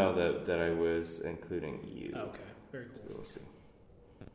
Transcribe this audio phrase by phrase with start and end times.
[0.00, 2.12] know that, that I was including you.
[2.16, 2.38] oh, okay,
[2.72, 3.16] very cool.
[3.16, 3.40] We'll see.
[4.20, 4.28] And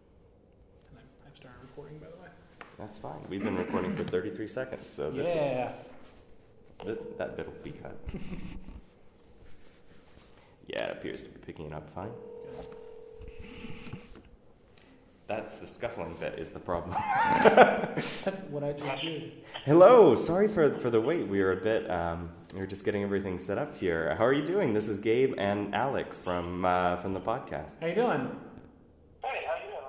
[0.97, 2.29] I- I've started recording, by the way.
[2.77, 3.19] That's fine.
[3.29, 5.71] We've been recording for 33 seconds, so this, Yeah,
[6.85, 7.97] this that bit will be cut.
[10.67, 12.11] yeah, it appears to be picking it up fine.
[15.27, 16.91] That's the scuffling bit is the problem.
[18.51, 19.31] what I just did.
[19.65, 21.27] Hello, sorry for, for the wait.
[21.27, 24.13] We were a bit, um, we were just getting everything set up here.
[24.15, 24.71] How are you doing?
[24.73, 27.71] This is Gabe and Alec from uh, from the podcast.
[27.81, 28.29] How you doing?
[29.23, 29.83] Hey, how are you doing.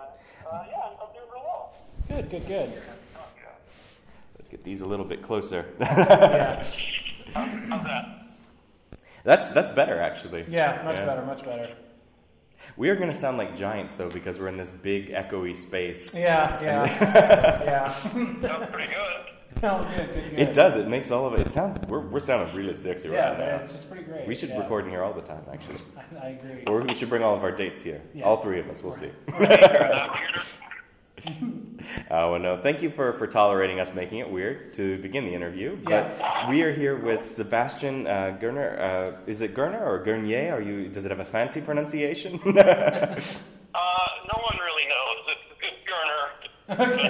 [0.51, 1.77] Uh, yeah, I'm, I'm doing real well.
[2.09, 2.73] Good, good, good.
[4.39, 5.67] Let's get these a little bit closer.
[5.81, 6.65] Yeah,
[7.69, 8.23] How's that?
[9.25, 10.47] that's that's better actually.
[10.49, 11.05] yeah, much Yeah.
[11.05, 11.75] better, much better.
[12.77, 16.15] We are going to sound like giants though because we're in this big echoey space.
[16.15, 17.95] Yeah, yeah, yeah.
[18.43, 19.63] Sounds pretty good.
[19.63, 20.39] No, good, good, good.
[20.39, 20.77] It does.
[20.77, 21.41] It makes all of it.
[21.47, 21.79] It sounds.
[21.89, 23.65] We're, we're sounding really sexy Yeah, right man, now.
[23.65, 24.27] it's, it's pretty great.
[24.29, 24.59] We should yeah.
[24.59, 25.79] record in here all the time, actually.
[25.97, 26.65] I, I agree.
[26.67, 28.03] Or we should bring all of our dates here.
[28.13, 28.25] Yeah.
[28.25, 28.83] All three of us.
[28.83, 29.07] We'll see.
[29.07, 30.43] Is that weirder?
[31.25, 32.61] Uh, well, no.
[32.61, 35.77] Thank you for, for tolerating us making it weird to begin the interview.
[35.83, 38.81] But we are here with Sebastian uh, Girner.
[38.81, 40.53] Uh, is it Girner or Gernier?
[40.55, 40.89] Are you?
[40.89, 42.41] Does it have a fancy pronunciation?
[43.77, 45.19] Uh, no one really knows.
[45.29, 46.25] It's, it's Girner,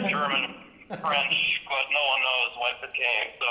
[0.03, 0.55] it's German,
[0.89, 1.37] French,
[1.69, 3.29] but no one knows whence it came.
[3.39, 3.51] So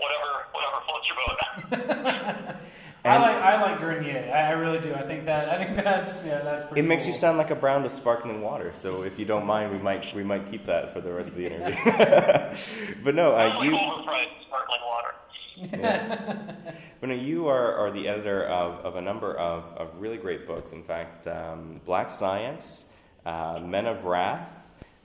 [0.00, 2.56] whatever, whatever floats your boat.
[3.04, 4.32] I like I like Grenier.
[4.34, 4.94] I, I really do.
[4.94, 6.80] I think that I think that's yeah that's pretty.
[6.80, 8.72] it makes you sound like a brown with sparkling water.
[8.74, 11.36] So if you don't mind, we might we might keep that for the rest of
[11.36, 11.74] the interview.
[13.04, 13.74] but no, uh, Probably you.
[13.74, 16.56] overpriced sparkling water.
[17.00, 20.46] But no, you are, are the editor of, of a number of, of really great
[20.46, 20.72] books.
[20.72, 22.86] In fact, um, Black Science,
[23.26, 24.50] uh, Men of Wrath,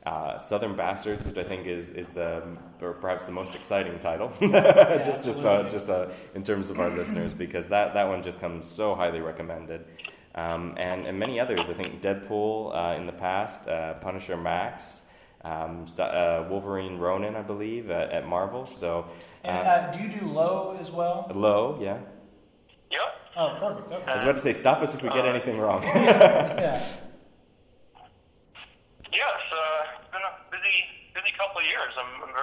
[0.05, 2.43] uh, Southern Bastards, which I think is, is the
[2.81, 6.89] or perhaps the most exciting title, just just uh, just uh, in terms of our
[6.89, 9.85] listeners, because that, that one just comes so highly recommended.
[10.35, 11.69] Um, and, and many others.
[11.69, 15.01] I think Deadpool uh, in the past, uh, Punisher Max,
[15.43, 18.65] um, uh, Wolverine Ronin, I believe, at, at Marvel.
[18.67, 19.07] So,
[19.43, 21.29] And do you do low as well?
[21.33, 21.97] Low, yeah.
[22.91, 22.99] Yep.
[23.37, 24.07] Oh, perfect.
[24.07, 25.83] I was about to say, stop us if we get anything wrong.
[25.83, 26.85] Yeah.
[29.11, 30.77] Yes, uh, it's been a busy,
[31.15, 31.93] busy couple of years.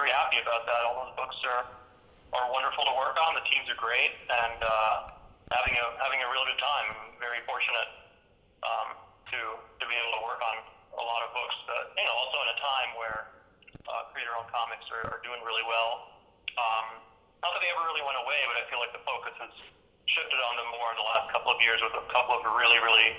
[0.07, 0.81] Very happy about that.
[0.87, 1.67] All those books are,
[2.31, 3.35] are wonderful to work on.
[3.35, 4.95] The teams are great, and uh,
[5.51, 6.95] having a having a real good time.
[6.95, 7.91] I'm very fortunate
[8.63, 8.95] um,
[9.35, 10.63] to to be able to work on
[10.95, 11.59] a lot of books.
[11.67, 13.19] That you know, also in a time where
[13.83, 16.23] uh, creator-owned comics are, are doing really well.
[16.55, 17.03] Um,
[17.43, 19.51] not that they ever really went away, but I feel like the focus has
[20.07, 22.79] shifted on them more in the last couple of years with a couple of really,
[22.79, 23.11] really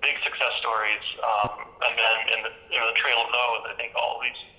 [0.00, 3.76] big success stories, um, and then in the you know the trail of those, I
[3.76, 4.53] think all these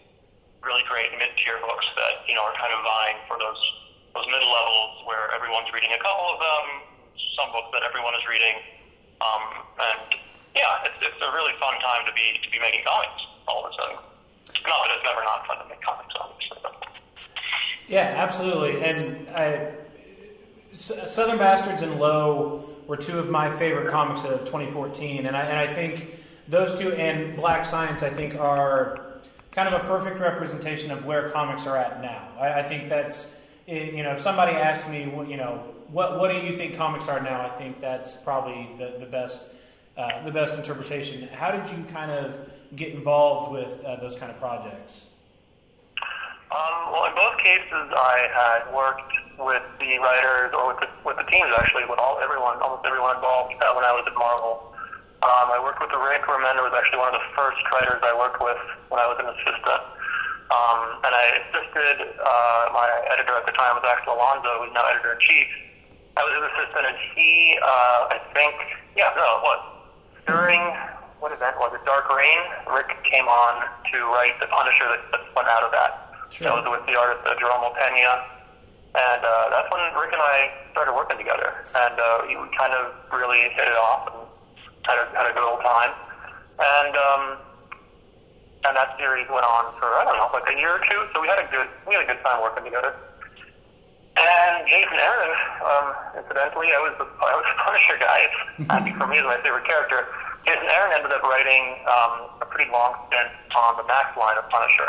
[0.66, 3.62] really great mid-tier books that you know are kind of vying for those
[4.18, 6.66] those mid levels where everyone's reading a couple of them,
[7.38, 8.58] some books that everyone is reading,
[9.22, 9.44] um,
[9.78, 10.18] and
[10.58, 13.70] yeah, it's it's a really fun time to be to be making comics all of
[13.70, 13.98] a sudden.
[14.66, 16.58] Not that it's never not fun to make comics, obviously.
[16.64, 16.74] But.
[17.88, 18.82] Yeah, absolutely.
[18.82, 19.72] And I,
[20.76, 25.58] Southern Bastards and Low were two of my favorite comics of 2014, and I and
[25.58, 29.05] I think those two and Black Science I think are
[29.56, 32.28] kind of a perfect representation of where comics are at now.
[32.40, 33.28] I, I think that's
[33.66, 37.22] you know if somebody asked me you know what what do you think comics are
[37.22, 39.42] now, I think that's probably the the best.
[39.98, 41.26] Uh, the best interpretation.
[41.30, 42.36] How did you kind of
[42.76, 45.06] get involved with uh, those kind of projects?
[46.52, 49.08] Um, well, in both cases, I had worked
[49.40, 53.16] with the writers or with the, with the teams actually, with all everyone, almost everyone
[53.16, 54.75] involved uh, when I was at Marvel.
[55.26, 58.38] Um, I worked with Rick Remender was actually one of the first writers I worked
[58.38, 58.62] with
[58.94, 59.84] when I was an assistant.
[60.54, 64.86] Um, and I assisted uh, my editor at the time was Axel Alonso, who's now
[64.86, 65.50] editor in chief.
[66.14, 68.54] I was his assistant, and he, uh, I think,
[68.94, 69.62] yeah, no, it was
[70.30, 70.62] during
[71.18, 71.82] what event was it?
[71.90, 72.42] Dark Reign.
[72.70, 76.14] Rick came on to write the Punisher that, that went out of that.
[76.30, 76.54] Sure.
[76.54, 78.30] That was with the artist uh, Jerome Opeña.
[78.94, 81.66] And uh, that's when Rick and I started working together.
[81.74, 84.25] And uh, we kind of really hit it off and
[84.86, 85.92] had a, had a good old time.
[86.56, 87.24] And um,
[88.66, 91.02] and that series went on for I don't know, like a year or two.
[91.14, 92.96] So we had a good we had a good time working together.
[94.16, 95.86] And Jason Aaron, um,
[96.16, 98.22] incidentally, I was the I was the Punisher guy.
[98.72, 100.08] Happy for me, is my favorite character.
[100.48, 104.48] Jason Aaron ended up writing um, a pretty long stint on the Max line of
[104.48, 104.88] Punisher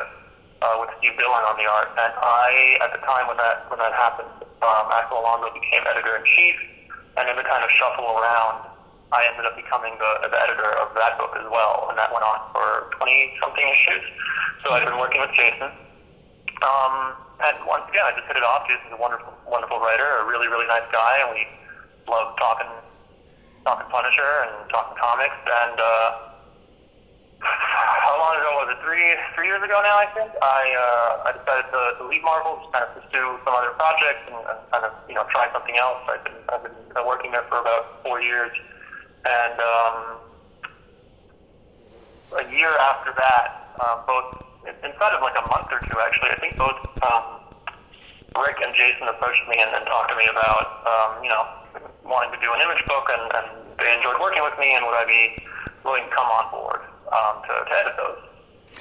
[0.63, 1.91] uh, with Steve Dillon on the art.
[1.97, 4.31] And I, at the time when that when that happened,
[4.63, 6.57] um, Axel Alonso became editor in chief,
[7.19, 8.69] and in the kind of shuffle around,
[9.13, 12.27] I ended up becoming the, the editor of that book as well, and that went
[12.27, 14.03] on for twenty something issues.
[14.65, 15.71] So I've been working with Jason.
[16.65, 18.67] Um, and once again, I just hit it off.
[18.67, 21.47] Jason's a wonderful, wonderful writer, a really, really nice guy, and we
[22.09, 22.71] love talking
[23.63, 25.37] talking Punisher and talking comics.
[25.45, 26.09] And uh,
[27.45, 28.79] how long ago was it?
[28.83, 30.31] Three three years ago now, I think.
[30.41, 34.25] I uh, I decided to, to leave Marvel, just kind of pursue some other projects
[34.33, 36.01] and, and kind of you know try something else.
[36.09, 38.51] I've been I've been working there for about four years,
[39.27, 39.97] and um,
[42.39, 46.39] a year after that, uh, both inside of like a month or two, actually, I
[46.39, 47.43] think both um,
[48.39, 51.43] Rick and Jason approached me and, and talked to me about um, you know
[52.07, 53.47] wanting to do an image book, and, and
[53.83, 55.43] they enjoyed working with me, and would I be
[55.83, 58.23] willing to come on board um, to, to edit those,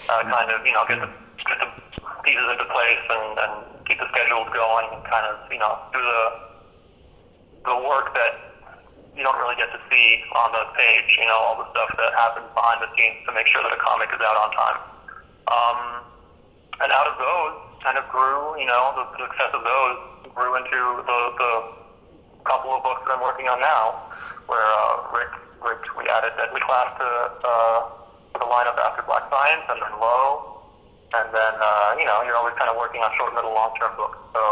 [0.09, 1.09] uh, kind of you know get the
[1.45, 1.69] get the
[2.21, 3.53] pieces into place and, and
[3.86, 6.21] keep the schedules going, and kind of you know do the
[7.65, 8.55] the work that
[9.15, 12.12] you don't really get to see on the page, you know, all the stuff that
[12.19, 14.79] happens behind the scenes to make sure that a comic is out on time.
[15.47, 15.79] Um,
[16.83, 19.97] and out of those, kind of grew, you know, the success of those
[20.35, 21.51] grew into the, the
[22.44, 24.12] couple of books that I'm working on now,
[24.51, 25.31] where uh, Rick,
[25.63, 27.07] Rick, we added Deadly Class to
[27.41, 27.79] uh,
[28.35, 30.59] the lineup after Black Science, and then Low,
[31.15, 34.19] and then uh, you know, you're always kind of working on short, middle, long-term books.
[34.35, 34.44] So,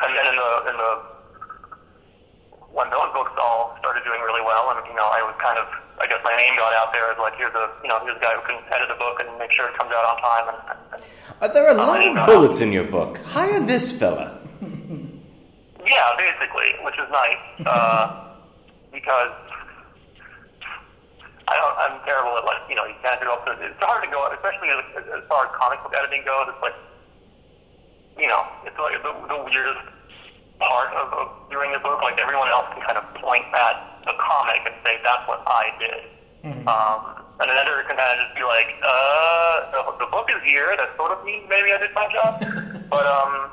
[0.00, 0.92] and then in the in the
[2.72, 5.68] when those books all started doing really well, and you know, I was kind of,
[6.00, 8.24] I guess my name got out there as like, here's a, you know, here's a
[8.24, 10.44] guy who can edit a book and make sure it comes out on time.
[10.48, 10.58] And,
[11.40, 13.20] uh, there are a lot of bullets in your book.
[13.28, 14.40] Hire this fella.
[15.84, 18.32] yeah, basically, which is nice uh,
[18.88, 19.36] because
[21.44, 23.52] I don't, I'm terrible at like, you know, you can't do up to.
[23.60, 26.48] It's hard to go, especially as, as far as comic book editing goes.
[26.48, 26.76] It's like,
[28.16, 29.91] you know, it's like the, the weirdest
[30.68, 32.02] part of, of doing the book.
[32.02, 35.64] Like everyone else can kind of point at the comic and say that's what I
[35.78, 36.02] did.
[36.42, 36.66] Mm-hmm.
[36.66, 40.42] Um, and an editor can kind of just be like, uh, the, the book is
[40.42, 40.74] here.
[40.78, 42.38] That sort of means maybe I did my job.
[42.94, 43.50] but um,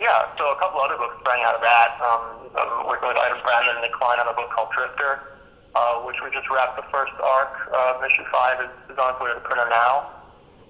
[0.00, 1.96] yeah, so a couple other books sprang out of that.
[2.00, 5.40] Um, I'm working with Ivan Brandon and Nic Klein on a book called Drifter,
[5.76, 7.52] uh, which we just wrapped the first arc.
[7.72, 10.12] Uh, mission five is, is on its way to the printer now.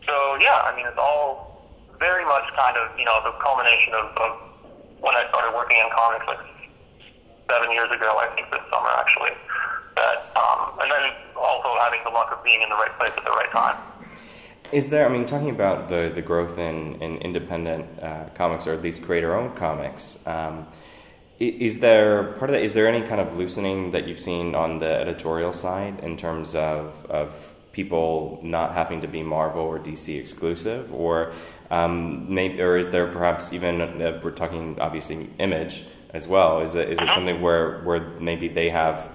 [0.07, 1.59] So yeah, I mean it's all
[1.99, 4.31] very much kind of you know the culmination of, of
[5.07, 6.43] when I started working in comics like
[7.47, 9.31] seven years ago, I think this summer actually.
[9.95, 11.05] That um, and then
[11.39, 13.77] also having the luck of being in the right place at the right time.
[14.73, 15.07] Is there?
[15.07, 19.05] I mean, talking about the the growth in in independent uh, comics, or at least
[19.05, 20.19] creator-owned comics.
[20.27, 20.67] Um,
[21.39, 22.63] is there part of that?
[22.63, 26.55] Is there any kind of loosening that you've seen on the editorial side in terms
[26.55, 31.33] of of people not having to be Marvel or DC exclusive, or
[31.71, 36.61] um, or is there perhaps even uh, we're talking obviously image as well?
[36.61, 39.11] Is it is it something where where maybe they have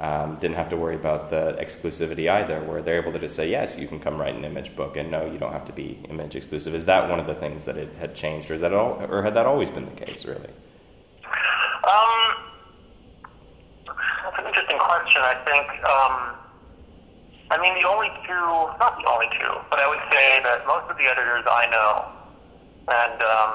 [0.00, 3.50] um, didn't have to worry about the exclusivity either, where they're able to just say
[3.50, 5.98] yes, you can come write an image book, and no, you don't have to be
[6.08, 6.74] image exclusive.
[6.74, 9.22] Is that one of the things that it had changed, or is that all, or
[9.22, 10.50] had that always been the case, really?
[11.82, 12.20] Um,
[14.22, 15.22] that's an interesting question.
[15.22, 15.84] I think.
[15.84, 16.47] Um,
[17.50, 18.46] I mean, the only two,
[18.76, 21.92] not the only two, but I would say that most of the editors I know
[22.92, 23.52] and um,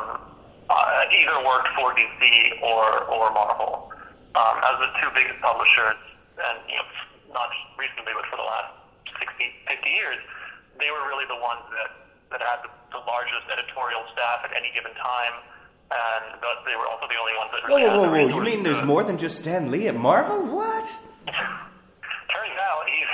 [0.69, 2.17] uh, either worked for DC
[2.65, 3.93] or, or Marvel
[4.33, 5.97] um, as the two biggest publishers,
[6.41, 8.73] and you know, not recently, but for the last
[9.21, 9.29] 60,
[9.69, 10.17] 50 years,
[10.81, 11.93] they were really the ones that,
[12.33, 15.37] that had the, the largest editorial staff at any given time
[15.93, 18.37] and thus they were also the only ones that really whoa, whoa, whoa, whoa.
[18.37, 20.41] You mean there's more than just Stan Lee at Marvel?
[20.47, 20.85] What?
[21.29, 23.11] Turns out he's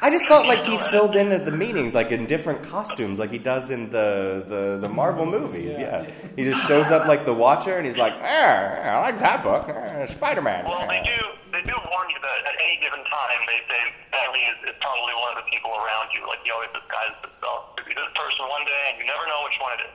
[0.00, 3.30] I just felt like he filled in at the meetings, like in different costumes, like
[3.30, 5.76] he does in the, the, the Marvel movies.
[5.78, 6.06] Yeah.
[6.36, 9.68] he just shows up like the Watcher, and he's like, eh, "I like that book,
[9.68, 11.18] eh, Spider Man." Well, they do
[11.52, 14.76] they do warn you that at any given time, they say Stan Lee is, is
[14.82, 16.26] probably one of the people around you.
[16.26, 19.40] Like he always disguises himself to be this person one day, and you never know
[19.46, 19.94] which one it is.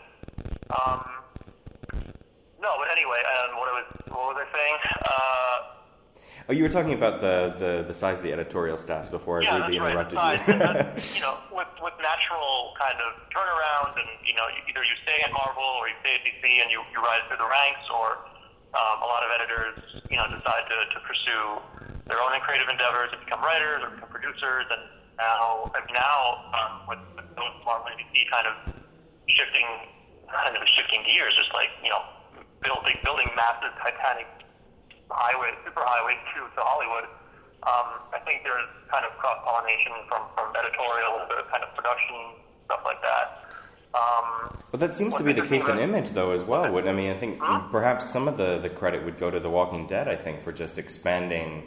[0.69, 0.99] Um,
[2.61, 4.77] no, but anyway, um, what I was what was I saying?
[5.03, 5.78] Uh,
[6.49, 9.53] Oh, you were talking about the, the, the size of the editorial staffs before yeah,
[9.53, 10.41] I rudely interrupted right.
[10.49, 10.57] you.
[11.13, 15.29] you know, with, with natural kind of turnarounds, and you know, either you stay at
[15.29, 18.25] Marvel or you stay at DC and you, you rise through the ranks, or
[18.73, 19.77] um, a lot of editors,
[20.09, 21.61] you know, decide to, to pursue
[22.09, 24.65] their own creative endeavors and become writers or become producers.
[24.73, 24.89] And
[25.21, 27.29] now, now um, with, with
[27.61, 28.73] Marvel and DC kind of
[29.29, 29.69] shifting,
[30.25, 32.01] kind of shifting gears, just like you know,
[32.65, 34.25] building building massive Titanic
[35.09, 37.09] highway, super highway to, to Hollywood,
[37.67, 42.39] um, I think there's kind of cross pollination from, from editorial to kind of production
[42.65, 43.49] stuff like that.
[43.89, 46.71] Um, well, that seems to be the case in Image, though, as well.
[46.71, 47.09] Would I mean?
[47.09, 47.71] I think hmm?
[47.71, 50.07] perhaps some of the, the credit would go to The Walking Dead.
[50.07, 51.63] I think for just expanding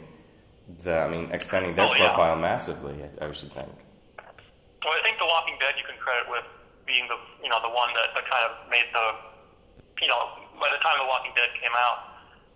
[0.83, 2.15] the, I mean, expanding their oh, yeah.
[2.15, 2.95] profile massively.
[3.03, 3.67] I, I should think.
[3.67, 6.47] Well, I think The Walking Dead you can credit with
[6.87, 9.07] being the you know the one that, that kind of made the
[10.03, 12.12] you know by the time The Walking Dead came out,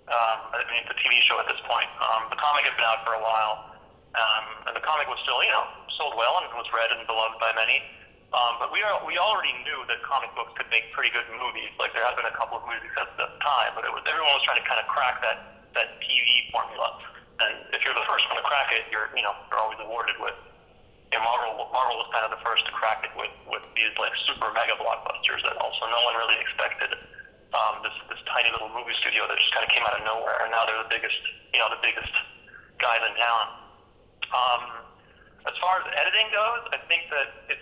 [0.08, 1.92] Um, I mean, it's a TV show at this point.
[2.00, 3.76] Um, the comic had been out for a while,
[4.16, 5.68] um, and the comic was still, you know,
[6.00, 7.84] sold well and was read and beloved by many.
[8.32, 11.72] Um, but we are we already knew that comic books could make pretty good movies.
[11.80, 14.36] Like there had been a couple of movies at the time, but it was everyone
[14.36, 17.00] was trying to kind of crack that that TV formula.
[17.40, 20.20] And if you're the first one to crack it, you're you know you're always awarded
[20.20, 20.36] with.
[21.08, 23.96] You know, Marvel Marvel was kind of the first to crack it with with these
[23.96, 27.00] like super mega blockbusters that also no one really expected.
[27.58, 30.46] Um, this this tiny little movie studio that just kind of came out of nowhere,
[30.46, 31.18] and now they're the biggest
[31.50, 32.14] you know the biggest
[32.78, 33.46] guys in town.
[34.30, 34.62] Um,
[35.48, 37.60] as far as editing goes, I think that it,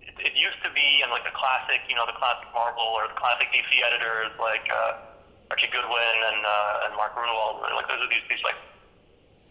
[0.00, 3.06] it, it used to be in like the classic, you know, the classic Marvel or
[3.06, 7.62] the classic DC editors like uh, Archie Goodwin and uh, and Mark Gruenwald.
[7.62, 8.56] Like those are these these like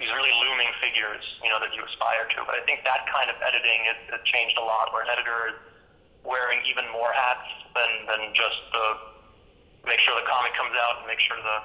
[0.01, 2.45] these really looming figures, you know, that you aspire to.
[2.45, 5.53] But I think that kind of editing has, has changed a lot, where an editor
[5.53, 5.57] is
[6.25, 7.45] wearing even more hats
[7.77, 9.16] than than just the
[9.87, 11.57] make sure the comic comes out and make sure the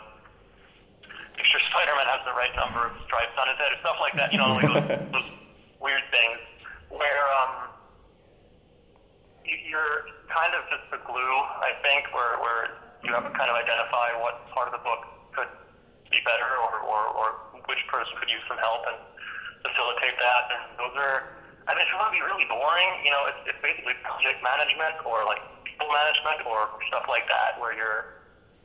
[1.37, 4.15] make sure Spider-Man has the right number of stripes on his head or stuff like
[4.15, 4.31] that.
[4.31, 4.87] You know, like those,
[5.17, 5.29] those
[5.83, 6.39] weird things
[6.89, 7.73] where um,
[9.43, 11.35] you, you're kind of just the glue.
[11.61, 15.03] I think where where you have to kind of identify what part of the book
[15.35, 15.51] could
[16.15, 17.27] be better or or, or
[17.67, 18.99] which person could use some help and
[19.67, 20.43] facilitate that.
[20.55, 21.42] And those are.
[21.69, 24.99] I mean, you want to be really boring, you know, it's, it's basically project management
[25.07, 28.11] or like people management or stuff like that, where you're,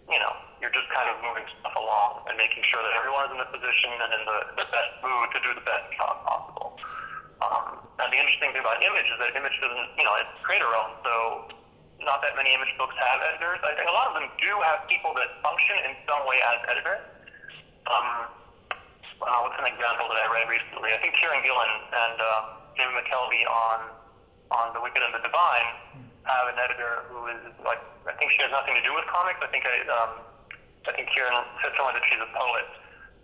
[0.10, 3.38] you know, you're just kind of moving stuff along and making sure that everyone's in
[3.38, 6.74] the position and in the, the best mood to do the best job possible.
[7.38, 10.74] Um, and the interesting thing about Image is that Image doesn't, you know, it's creator
[10.74, 11.46] owned, so
[12.02, 13.62] not that many Image books have editors.
[13.62, 16.58] I think a lot of them do have people that function in some way as
[16.66, 17.06] editors.
[17.86, 18.34] Um,
[19.22, 20.94] uh, what's an example that I read recently?
[20.94, 23.80] I think Kieron Gillen and uh, Jim McKelvie on
[24.54, 25.70] on The Wicked and the Divine
[26.30, 29.42] have an editor who is like I think she has nothing to do with comics.
[29.42, 30.12] I think I um,
[30.88, 32.68] I think Kieron said somewhere that she's a poet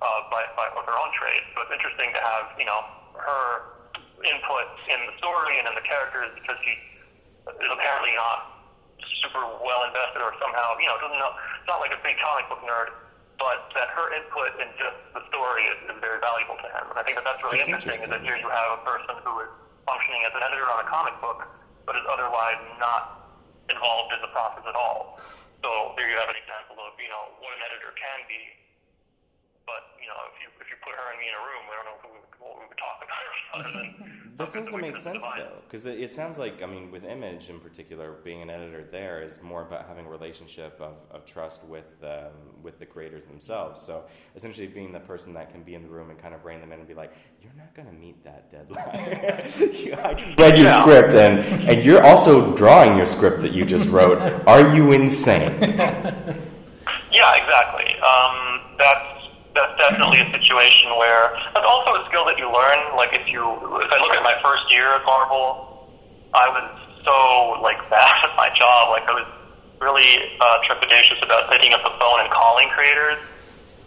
[0.01, 1.45] uh, by by of her own trade.
[1.53, 2.81] So it's interesting to have you know
[3.15, 3.45] her
[4.25, 6.73] input in the story and in the characters because she
[7.45, 8.49] is apparently not
[9.19, 11.35] super well invested or somehow you know doesn't know.
[11.61, 12.91] It's not like a big comic book nerd
[13.43, 16.95] but that her input in just the story is, is very valuable to him.
[16.95, 18.07] And I think that that's really That's interesting, interesting.
[18.07, 19.51] is that here you have a person who is
[19.83, 21.43] functioning as an editor on a comic book,
[21.83, 23.35] but is otherwise not
[23.67, 25.19] involved in the process at all.
[25.59, 28.39] So there you have an example of, you know, what an editor can be.
[29.67, 31.73] But, you know, if you if you put her and me in a room, I
[31.83, 33.23] don't know who, what we would talk about
[33.59, 33.87] other than
[34.37, 37.03] That seems to make sense could though, because it, it sounds like I mean, with
[37.05, 41.25] Image in particular, being an editor there is more about having a relationship of, of
[41.25, 42.31] trust with um,
[42.63, 43.81] with the creators themselves.
[43.81, 44.03] So
[44.35, 46.71] essentially, being the person that can be in the room and kind of rein them
[46.71, 50.57] in and be like, "You're not going to meet that deadline." You- I just read
[50.57, 50.81] your Yeah.
[50.81, 54.19] script, and and you're also drawing your script that you just wrote.
[54.47, 55.59] Are you insane?
[57.11, 57.85] Yeah, exactly.
[58.01, 58.42] Um, that's that's
[59.93, 62.97] definitely a situation where that's also a skill that you learn.
[62.97, 65.85] Like if you, if I look at my first year at Marvel,
[66.33, 66.65] I was
[67.05, 68.89] so like bad at my job.
[68.89, 69.29] Like I was
[69.77, 73.21] really uh, trepidatious about picking up the phone and calling creators.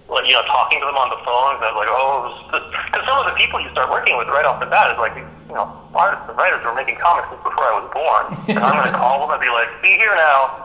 [0.06, 1.58] Like you know, talking to them on the phone.
[1.58, 2.30] I was like, oh,
[2.86, 5.18] because some of the people you start working with right off the bat is like
[5.18, 8.24] these, you know, artists and writers were making comics before I was born.
[8.54, 10.62] and I'm going to call them and be like, see here now.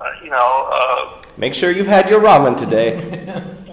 [0.00, 2.98] Uh, you know, uh, Make sure you've had your ramen today.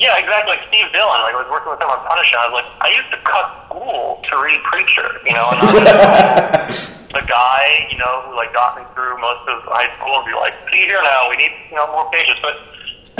[0.01, 0.57] Yeah, exactly.
[0.57, 2.41] Like Steve Dillon, like I was working with him on Punisher.
[2.41, 5.69] I was like, I used to cut school to read Preacher, you know, and I
[5.69, 10.25] was the guy, you know, who like got me through most of high school and
[10.25, 12.33] be like, see here now, we need, you know, more pages.
[12.41, 12.57] But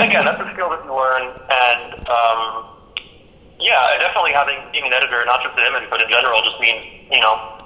[0.02, 2.66] again, that's a skill that you learn, and um,
[3.62, 6.82] yeah, definitely having being an editor, not just at Image, but in general, just means,
[7.14, 7.62] you know,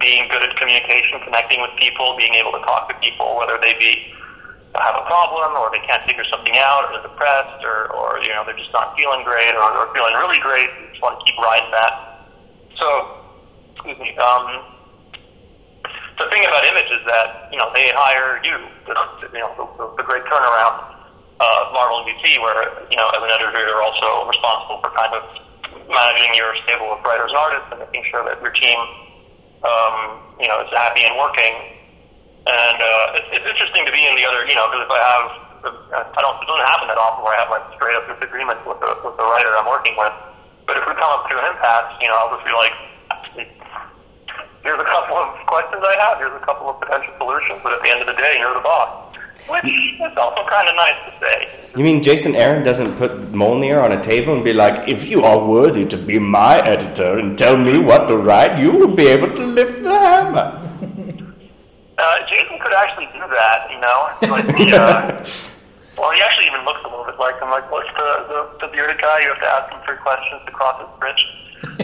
[0.00, 3.76] being good at communication, connecting with people, being able to talk to people, whether they
[3.76, 4.15] be
[4.82, 8.32] have a problem or they can't figure something out or they're depressed or, or you
[8.34, 11.22] know they're just not feeling great or, or feeling really great you just want to
[11.24, 12.26] keep riding that.
[12.76, 12.88] So
[13.76, 14.76] excuse me um,
[16.18, 18.56] the thing about image is that you know they hire you
[18.88, 18.94] the,
[19.32, 19.66] you know the,
[20.00, 20.96] the, great turnaround
[21.40, 22.56] uh, of Marvel and DC where
[22.88, 25.24] you know as an editor you're also responsible for kind of
[25.86, 28.78] managing your stable of writers and artists and making sure that your team
[29.62, 31.75] um, you know is happy and working
[32.46, 35.00] and uh, it's, it's interesting to be in the other, you know, because if I
[35.02, 35.26] have,
[36.14, 38.78] I don't, it doesn't happen that often where I have like straight up disagreements with
[38.78, 40.14] the with the writer I'm working with.
[40.66, 42.74] But if we come up to an impasse, you know, I'll just be like,
[44.62, 47.82] here's a couple of questions I have, here's a couple of potential solutions, but at
[47.82, 49.14] the end of the day, you're the boss.
[49.46, 51.48] Which is also kind of nice to say.
[51.76, 55.22] You mean Jason Aaron doesn't put Mjolnir on a table and be like, if you
[55.22, 59.06] are worthy to be my editor and tell me what to write, you will be
[59.06, 60.65] able to lift the hammer?
[61.98, 64.34] Uh, Jason could actually do that, you know.
[64.34, 65.24] Like the, uh,
[65.96, 67.48] Well, he actually even looks a little bit like him.
[67.48, 69.16] Like, what's the, the, the bearded guy?
[69.24, 71.22] You have to ask him three questions to cross his bridge.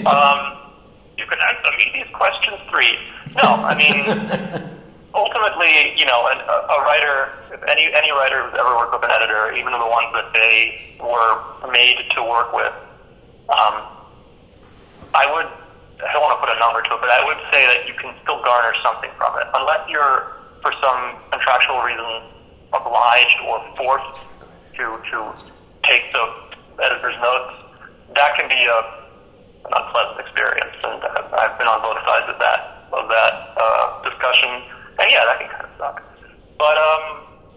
[0.06, 0.68] um,
[1.16, 2.92] you can answer me these questions three.
[3.40, 4.04] No, I mean,
[5.16, 9.04] ultimately, you know, an, a, a writer, if any any writer who's ever worked with
[9.08, 12.72] an editor, even the ones that they were made to work with,
[13.48, 13.88] um,
[15.16, 15.48] I would.
[16.02, 17.94] I don't want to put a number to it, but I would say that you
[17.94, 22.34] can still garner something from it, unless you're, for some contractual reason,
[22.74, 24.18] obliged or forced
[24.78, 25.18] to to
[25.84, 26.24] take the
[26.82, 27.54] editor's notes.
[28.14, 29.02] That can be a
[29.62, 30.98] an unpleasant experience, and
[31.38, 34.50] I've been on both sides of that of that uh, discussion.
[34.98, 35.96] And yeah, that can kind of suck.
[36.58, 37.04] But um,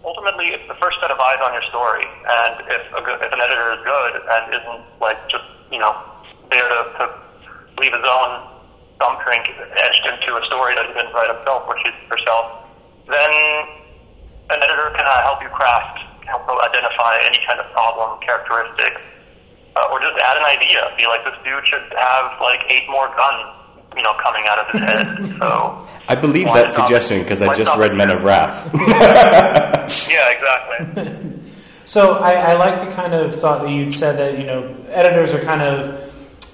[0.06, 3.30] ultimately, it's the first set of eyes on your story, and if a good, if
[3.34, 5.98] an editor is good and isn't like just you know
[6.50, 7.04] there to, to
[7.80, 8.30] leave his own
[8.98, 9.44] thumbprint
[9.76, 12.64] etched into a story that he didn't write himself or she herself,
[13.08, 13.30] then
[14.50, 19.00] an editor can uh, help you craft, help identify any kind of problem, characteristics,
[19.76, 20.80] uh, or just add an idea.
[20.96, 23.44] Be like, this dude should have like eight more guns,
[23.96, 25.06] you know, coming out of his head.
[25.36, 28.70] So I believe that suggestion because I just read Men of Wrath.
[30.10, 31.32] Yeah, exactly.
[31.84, 35.32] So I, I like the kind of thought that you said that you know editors
[35.32, 36.12] are kind of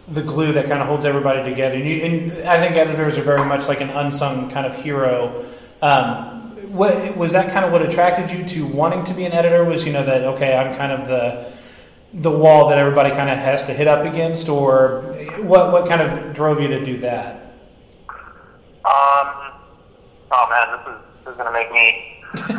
[0.08, 1.76] the glue that kind of holds everybody together.
[1.76, 5.44] And, you, and I think editors are very much like an unsung kind of hero.
[5.80, 6.40] Um,
[6.72, 9.64] what was that kind of what attracted you to wanting to be an editor?
[9.64, 11.52] Was you know that okay, I'm kind of the
[12.14, 15.02] the wall that everybody kind of has to hit up against, or
[15.38, 17.54] what what kind of drove you to do that?
[18.84, 19.52] Um,
[20.30, 22.24] oh man, this is this is gonna make me.
[22.34, 22.50] this is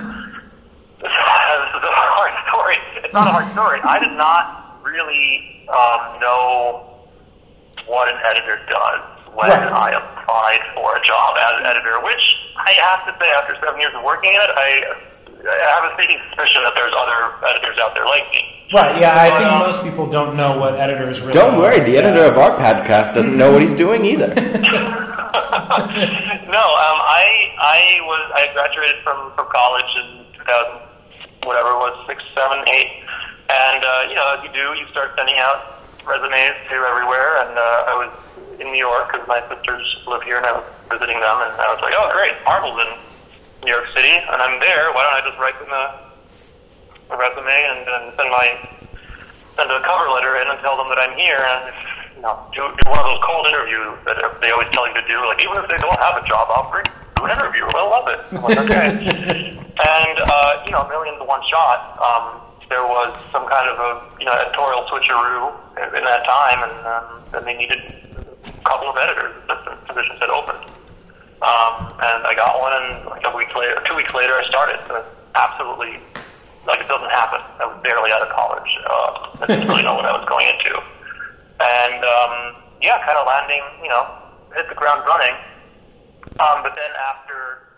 [1.10, 2.78] a hard story.
[3.04, 3.80] It's not a hard story.
[3.84, 6.93] I did not really um, know
[7.86, 9.02] what an editor does
[9.34, 9.72] when Right.
[9.72, 12.00] I applied for a job as an editor.
[12.04, 14.84] Which I have to say, after seven years of working in it, I,
[15.44, 18.42] I have a sneaking suspicion that there's other editors out there like me.
[18.74, 18.98] Right.
[19.02, 21.34] Yeah, I think Um, most people don't know what editors really.
[21.34, 21.60] Don't are.
[21.60, 22.00] worry, the Yeah.
[22.00, 24.34] editor of our podcast doesn't know what he's doing either.
[24.34, 24.44] no,
[26.64, 30.80] um, I I was I graduated from from college in 2000,
[31.46, 33.04] whatever it was six, seven, eight,
[33.50, 37.54] and uh, you know as you do, you start sending out resumes to everywhere, and
[37.56, 38.12] uh, I was
[38.60, 41.68] in New York because my sisters live here, and I was visiting them, and I
[41.72, 42.92] was like, oh great, Marvel's in
[43.64, 44.92] New York City, and I'm there.
[44.92, 45.86] Why don't I just write them a,
[47.12, 48.48] a resume and, and send my
[49.56, 51.70] send a cover letter in and tell them that I'm here and
[52.16, 55.06] you know, do, do one of those cold interviews that they always tell you to
[55.06, 55.18] do.
[55.26, 56.86] Like even if they don't have a job offering,
[57.18, 57.66] do an interview.
[57.74, 58.20] They'll love it.
[58.32, 58.90] I'm like, okay.
[59.62, 61.98] and uh, you know, a million to one shot.
[62.02, 62.42] Um,
[62.74, 67.06] there was some kind of a you know editorial switcheroo in, that time, and um,
[67.30, 69.30] then they needed a couple of editors.
[69.46, 70.66] Assistant positions had opened.
[71.46, 74.82] Um, and I got one, and like a week later, two weeks later, I started.
[74.90, 75.06] So
[75.38, 76.02] absolutely,
[76.66, 77.46] like it doesn't happen.
[77.62, 78.72] I was barely out of college.
[78.90, 80.74] Uh, I didn't really know what I was going into,
[81.62, 82.34] and um,
[82.82, 84.18] yeah, kind of landing, you know,
[84.58, 85.38] hit the ground running.
[86.42, 87.70] Um, but then after,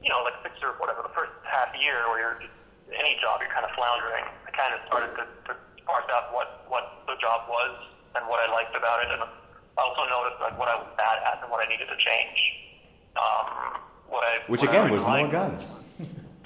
[0.00, 2.56] you know, like six or whatever, the first half year where you're just
[2.94, 4.26] any job, you're kind of floundering.
[4.46, 5.52] I kind of started to, to
[5.86, 7.74] parse out what what the job was
[8.14, 11.22] and what I liked about it, and I also noticed like what I was bad
[11.26, 12.38] at and what I needed to change.
[13.14, 13.78] Um,
[14.10, 15.70] what I Which what again really was more liked guns.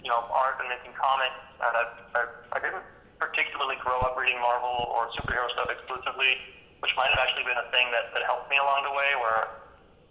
[0.04, 2.20] you know, art and making comics, and I, I,
[2.52, 2.84] I didn't
[3.16, 6.36] particularly grow up reading Marvel or superhero stuff exclusively,
[6.84, 9.10] which might have actually been a thing that, that helped me along the way.
[9.16, 9.40] Where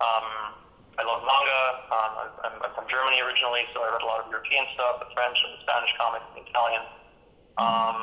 [0.01, 0.57] um,
[0.97, 1.61] I love manga.
[1.89, 2.11] Um,
[2.45, 5.37] I'm, I'm from Germany originally, so I read a lot of European stuff, the French
[5.41, 6.83] and the Spanish comics, and the Italian.
[7.57, 7.97] Um,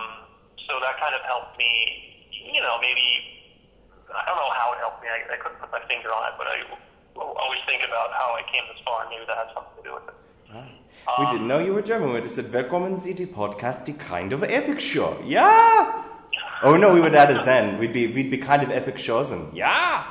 [0.67, 1.71] so that kind of helped me.
[2.31, 3.07] You know, maybe
[4.11, 5.09] I don't know how it helped me.
[5.11, 6.67] I, I couldn't put my finger on it, but I
[7.15, 9.95] always think about how I came this far, and maybe that had something to do
[9.95, 10.17] with it.
[11.19, 12.13] We didn't know you were German.
[12.13, 15.19] We just said, Willkommen Sie die Podcast, die kind of epic show.
[15.25, 16.07] Yeah!
[16.63, 17.79] Oh no, we would add a Zen.
[17.79, 19.31] We'd be, we'd be kind of epic shows.
[19.31, 20.05] And yeah!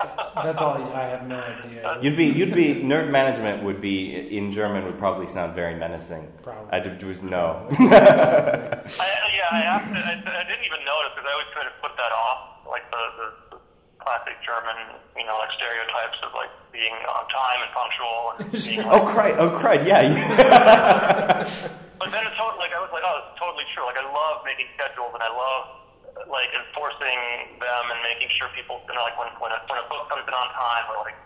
[0.00, 0.76] That's all.
[0.92, 1.98] I have no idea.
[2.02, 6.28] You'd be, you'd be, nerd management would be, in German, would probably sound very menacing.
[6.42, 6.70] Probably.
[6.72, 7.66] I did, was no.
[7.72, 11.96] I, yeah, I, asked I, I didn't even notice because I always try to put
[11.96, 13.58] that off, like the, the, the
[13.96, 18.86] classic German, you know, like stereotypes of like being on time and punctual and being
[18.86, 19.02] like.
[19.02, 21.48] oh, cried, oh, cried, yeah.
[21.96, 23.88] But then it's totally like I was like, oh, it's totally true.
[23.88, 25.85] Like I love making schedules and I love
[26.24, 29.86] like enforcing them and making sure people, you know, like when when a, when a
[29.92, 31.18] book comes in on time or like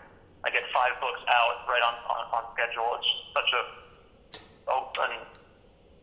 [0.43, 2.99] I get five books out right on on, on schedule.
[2.99, 3.61] It's such a
[4.67, 5.40] open.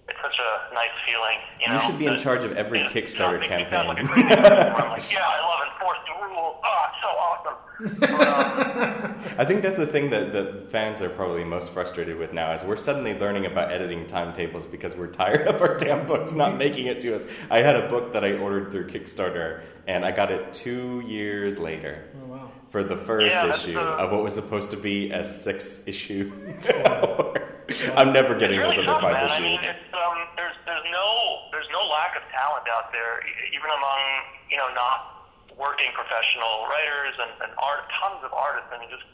[0.08, 1.38] It's it's such a nice feeling.
[1.60, 3.70] You, you know, should be in charge of every it- Kickstarter it makes me like
[3.70, 3.74] campaign.
[3.74, 6.56] I'm like, yeah, I love enforcing rules.
[6.64, 7.54] Oh, it's so awesome.
[8.00, 12.32] But, um, I think that's the thing that, that fans are probably most frustrated with
[12.32, 16.32] now is we're suddenly learning about editing timetables because we're tired of our damn books
[16.32, 17.24] not making it to us.
[17.50, 21.56] I had a book that I ordered through Kickstarter and I got it two years
[21.58, 22.50] later Oh, wow.
[22.70, 26.32] for the first Yeah, issue the- of what was supposed to be a six issue.
[28.00, 29.28] I'm never getting it's those really other five man.
[29.28, 29.76] I mean, issues.
[29.76, 31.08] it's, um, there's there's no
[31.52, 33.20] there's no lack of talent out there,
[33.52, 34.00] even among
[34.48, 38.72] you know not working professional writers and, and art, tons of artists.
[38.72, 39.04] I mean, just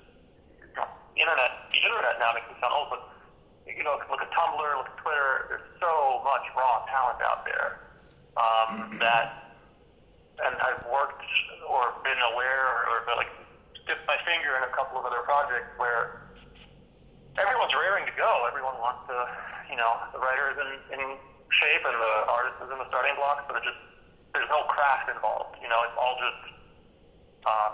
[0.71, 0.87] you know,
[1.19, 3.03] internet, the internet now makes me sound old, but
[3.67, 5.51] you know, look at Tumblr, look at Twitter.
[5.51, 7.91] There's so much raw talent out there
[8.39, 9.51] um, that,
[10.47, 11.27] and I've worked
[11.67, 13.33] or been aware or, or like
[13.89, 16.24] dipped my finger in a couple of other projects where
[17.39, 18.47] everyone's raring to go.
[18.47, 19.17] Everyone wants to,
[19.71, 21.03] you know, the writer is in, in
[21.51, 23.81] shape and the artist is in the starting blocks, but it just
[24.35, 25.59] there's no craft involved.
[25.63, 26.43] You know, it's all just
[27.47, 27.73] um,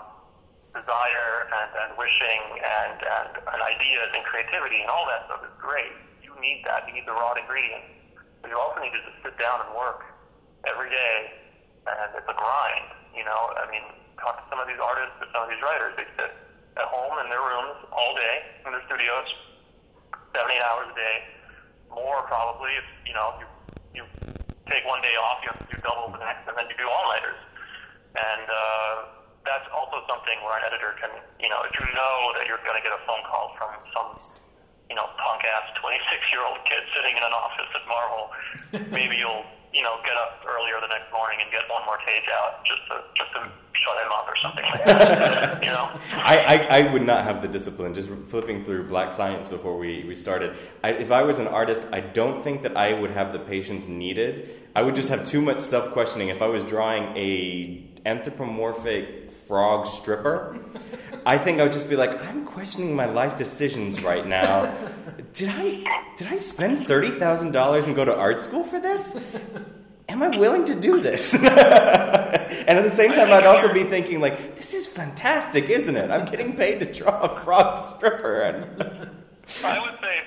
[0.77, 5.55] desire and, and wishing and, and, and ideas and creativity and all that stuff is
[5.57, 5.93] great.
[6.21, 6.85] You need that.
[6.85, 7.97] You need the raw ingredients.
[8.45, 10.05] But you also need to just sit down and work
[10.65, 11.17] every day,
[11.85, 12.89] and it's a grind.
[13.13, 13.85] You know, I mean,
[14.17, 15.93] talk to some of these artists or some of these writers.
[15.97, 16.33] They sit
[16.77, 19.29] at home in their rooms all day in their studios,
[20.35, 21.17] seven, eight hours a day,
[21.91, 22.75] more probably.
[22.79, 23.47] If you know, you
[23.95, 24.03] you
[24.71, 26.87] take one day off, you have to do double the next, and then you do
[26.87, 27.41] all nighters.
[28.15, 28.95] And uh,
[29.47, 32.79] that's also something where an editor can, you know, if you know that you're going
[32.79, 34.19] to get a phone call from some,
[34.91, 38.23] you know, punk ass 26 year old kid sitting in an office at Marvel,
[38.95, 42.27] maybe you'll, you know, get up earlier the next morning and get one more page
[42.33, 45.63] out just to just to shut him up or something like that.
[45.63, 45.91] you know.
[46.13, 47.95] I, I, I would not have the discipline.
[47.95, 50.57] Just flipping through Black Science before we, we started.
[50.85, 53.89] I, if I was an artist, I don't think that I would have the patience
[53.89, 54.51] needed.
[54.75, 56.29] I would just have too much self questioning.
[56.29, 60.59] If I was drawing a anthropomorphic frog stripper,
[61.27, 64.75] I think I would just be like, I'm questioning my life decisions right now.
[65.35, 65.85] Did I
[66.17, 69.19] did I spend thirty thousand dollars and go to art school for this?
[70.09, 71.33] Am I willing to do this?
[71.35, 76.11] and at the same time, I'd also be thinking like, this is fantastic, isn't it?
[76.11, 78.43] I'm getting paid to draw a frog stripper.
[78.43, 78.65] And
[79.63, 80.19] I would say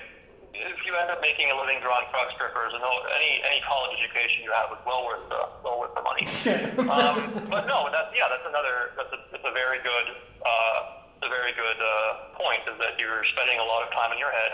[0.54, 4.40] if you end up making a living drawing frog strippers, and any any college education
[4.42, 6.24] you have is well worth the well worth the money.
[6.88, 11.28] um, but no, that's yeah, that's another that's a, that's a very good uh, a
[11.32, 14.52] very good uh, point is that you're spending a lot of time in your head,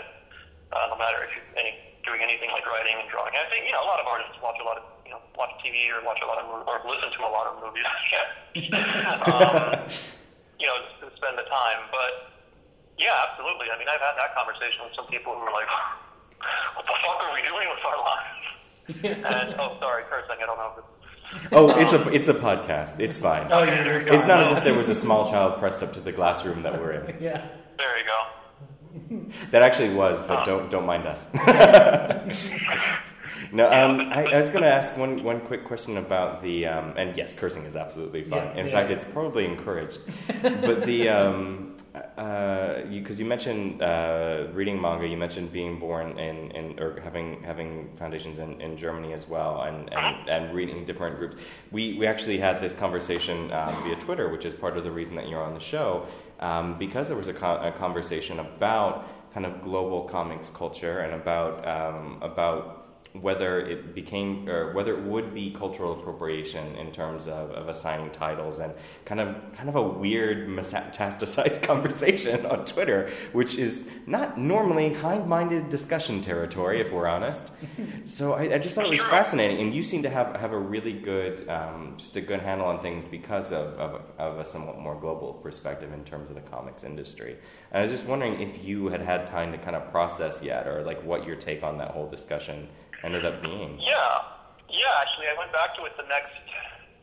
[0.71, 1.75] uh, no matter if you're any,
[2.07, 3.35] doing anything like writing and drawing.
[3.35, 5.51] I think you know a lot of artists watch a lot of you know watch
[5.59, 7.87] TV or watch a lot of or listen to a lot of movies.
[8.55, 9.19] yeah.
[9.27, 9.85] um,
[10.57, 12.31] you know, to spend the time, but.
[13.01, 13.65] Yeah, absolutely.
[13.73, 15.65] I mean, I've had that conversation with some people who are like,
[16.77, 18.45] "What the fuck are we doing with our lives?"
[19.25, 20.37] And oh, sorry, cursing.
[20.37, 21.00] I don't know if it's.
[21.51, 22.99] oh, it's a it's a podcast.
[22.99, 23.51] It's fine.
[23.51, 26.01] Oh, you're, you're It's not as if there was a small child pressed up to
[26.01, 27.17] the glass room that we're in.
[27.21, 27.47] Yeah.
[27.77, 29.31] There you go.
[29.51, 31.27] That actually was, but don't don't mind us.
[33.51, 36.93] no, um, I, I was going to ask one one quick question about the um,
[36.97, 38.47] and yes, cursing is absolutely fine.
[38.47, 38.71] Yeah, in yeah.
[38.71, 39.99] fact, it's probably encouraged.
[40.41, 46.51] but the um, uh, because you, mentioned uh, reading manga, you mentioned being born in,
[46.51, 51.17] in or having having foundations in, in Germany as well, and, and, and reading different
[51.17, 51.35] groups.
[51.71, 55.15] We we actually had this conversation um, via Twitter, which is part of the reason
[55.15, 56.07] that you're on the show,
[56.39, 61.67] um, because there was a, a conversation about kind of global comics culture and about
[61.67, 62.80] um, about
[63.13, 68.09] whether it became or whether it would be cultural appropriation in terms of, of assigning
[68.11, 74.39] titles and kind of kind of a weird metastasized conversation on Twitter, which is not
[74.39, 77.49] normally high-minded discussion territory, if we're honest.
[78.05, 80.57] So I, I just thought it was fascinating, and you seem to have have a
[80.57, 84.79] really good um, just a good handle on things because of, of, of a somewhat
[84.79, 87.37] more global perspective in terms of the comics industry.
[87.71, 90.67] And I was just wondering if you had had time to kind of process yet,
[90.67, 92.67] or like what your take on that whole discussion
[93.03, 93.79] ended up being.
[93.81, 95.01] Yeah, yeah.
[95.01, 96.33] Actually, I went back to it the next.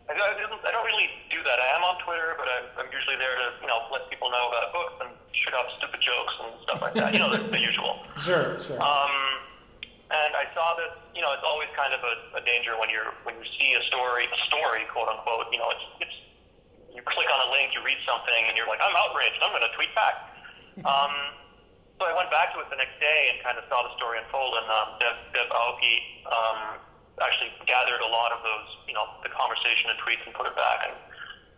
[0.09, 0.25] I don't,
[0.65, 1.61] I don't really do that.
[1.61, 4.49] I am on Twitter, but I'm, I'm usually there to you know let people know
[4.49, 7.13] about books and shoot out stupid jokes and stuff like that.
[7.13, 8.01] You know, the, the usual.
[8.25, 8.81] Sure, sure.
[8.81, 9.15] Um,
[10.09, 13.13] and I saw that you know it's always kind of a, a danger when you're
[13.29, 15.53] when you see a story, a story, quote unquote.
[15.53, 16.17] You know, it's it's
[16.97, 19.39] you click on a link, you read something, and you're like, I'm outraged.
[19.45, 20.17] I'm going to tweet back.
[20.79, 21.11] Um,
[21.99, 24.23] so I went back to it the next day and kind of saw the story
[24.23, 24.55] unfold.
[24.55, 26.61] And um, Deb, Deb Aoki um,
[27.19, 30.55] actually gathered a lot of those, you know, the conversation and tweets and put it
[30.55, 30.87] back.
[30.87, 30.95] And,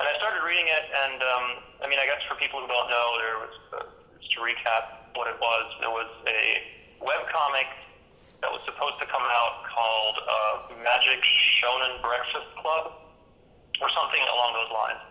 [0.00, 0.84] and I started reading it.
[0.88, 1.46] And um,
[1.84, 3.76] I mean, I guess for people who don't know, there was uh,
[4.16, 5.64] just to recap what it was.
[5.84, 6.40] There was a
[7.04, 7.68] web comic
[8.40, 11.20] that was supposed to come out called uh, Magic
[11.60, 12.96] Shonen Breakfast Club
[13.84, 15.02] or something along those lines,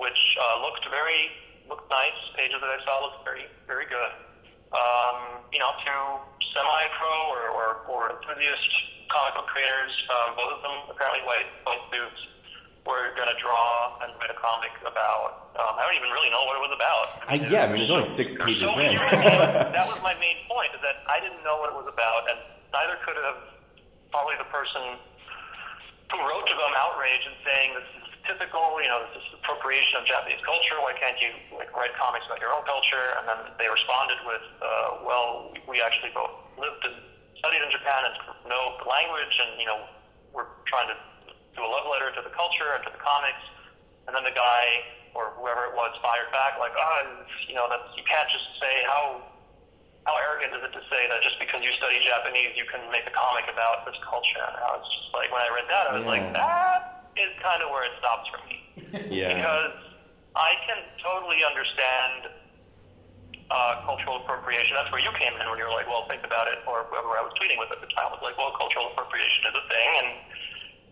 [0.00, 1.28] which uh, looked very
[1.68, 2.16] looked nice.
[2.36, 4.33] Pages that I saw looked very very good.
[4.74, 5.94] Um, you know, to
[6.50, 8.66] semi-pro or, or, or enthusiast
[9.06, 12.18] comic book creators, um, both of them apparently white white dudes,
[12.84, 15.54] were going to draw and write a comic about.
[15.56, 17.04] Um, I don't even really know what it was about.
[17.24, 18.96] I, yeah, I mean, there's only six pages so in.
[19.72, 22.38] that was my main point, is that I didn't know what it was about, and
[22.74, 23.40] neither could have
[24.12, 25.00] probably the person
[26.12, 30.04] who wrote to them outraged and saying this is typical, you know, this appropriation of
[30.04, 30.80] Japanese culture.
[30.80, 33.14] Why can't you like write comics about your own culture?
[33.20, 37.00] And then they responded with, uh, well, we actually both lived and
[37.38, 38.14] studied in Japan and
[38.48, 39.88] know the language, and you know,
[40.32, 40.96] we're trying to
[41.54, 43.44] do a love letter to the culture and to the comics.
[44.08, 44.84] And then the guy
[45.14, 48.82] or whoever it was fired back like, oh, you know, that's you can't just say
[48.88, 49.22] how
[50.04, 53.06] how arrogant is it to say that just because you study Japanese you can make
[53.08, 54.44] a comic about this culture?
[54.44, 56.12] And I was just like, when I read that, I was Yeah.
[56.12, 58.56] like, that is kind of where it stops for me
[59.10, 59.34] yeah.
[59.34, 59.74] because
[60.34, 62.34] I can totally understand
[63.50, 64.74] uh, cultural appropriation.
[64.74, 67.14] That's where you came in when you were like, well, think about it, or whoever
[67.14, 69.90] I was tweeting with at the time was like, well, cultural appropriation is a thing,
[70.00, 70.08] and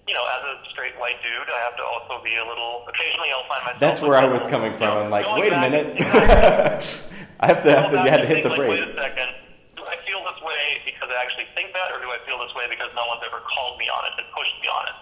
[0.06, 2.82] you know, as a straight white dude, I have to also be a little.
[2.90, 3.80] Occasionally, I'll find myself.
[3.80, 5.06] That's where I was coming from.
[5.06, 5.94] I'm like, wait a minute.
[5.96, 7.10] Exactly.
[7.42, 9.30] I have to, have to, you had to hit the like, Wait a second.
[9.74, 12.54] Do I feel this way because I actually think that, or do I feel this
[12.54, 14.96] way because no one's ever called me on it and pushed me on it?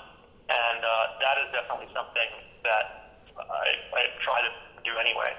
[0.50, 2.30] And uh, that is definitely something
[2.66, 4.50] that I, I try to
[4.82, 5.30] do anyway.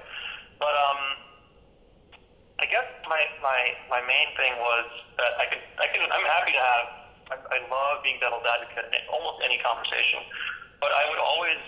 [0.56, 1.00] But um,
[2.62, 4.86] I guess my, my my main thing was
[5.18, 6.86] that I can I can I'm happy to have
[7.28, 10.22] I, I love being devil's advocate in almost any conversation,
[10.78, 11.60] but I would always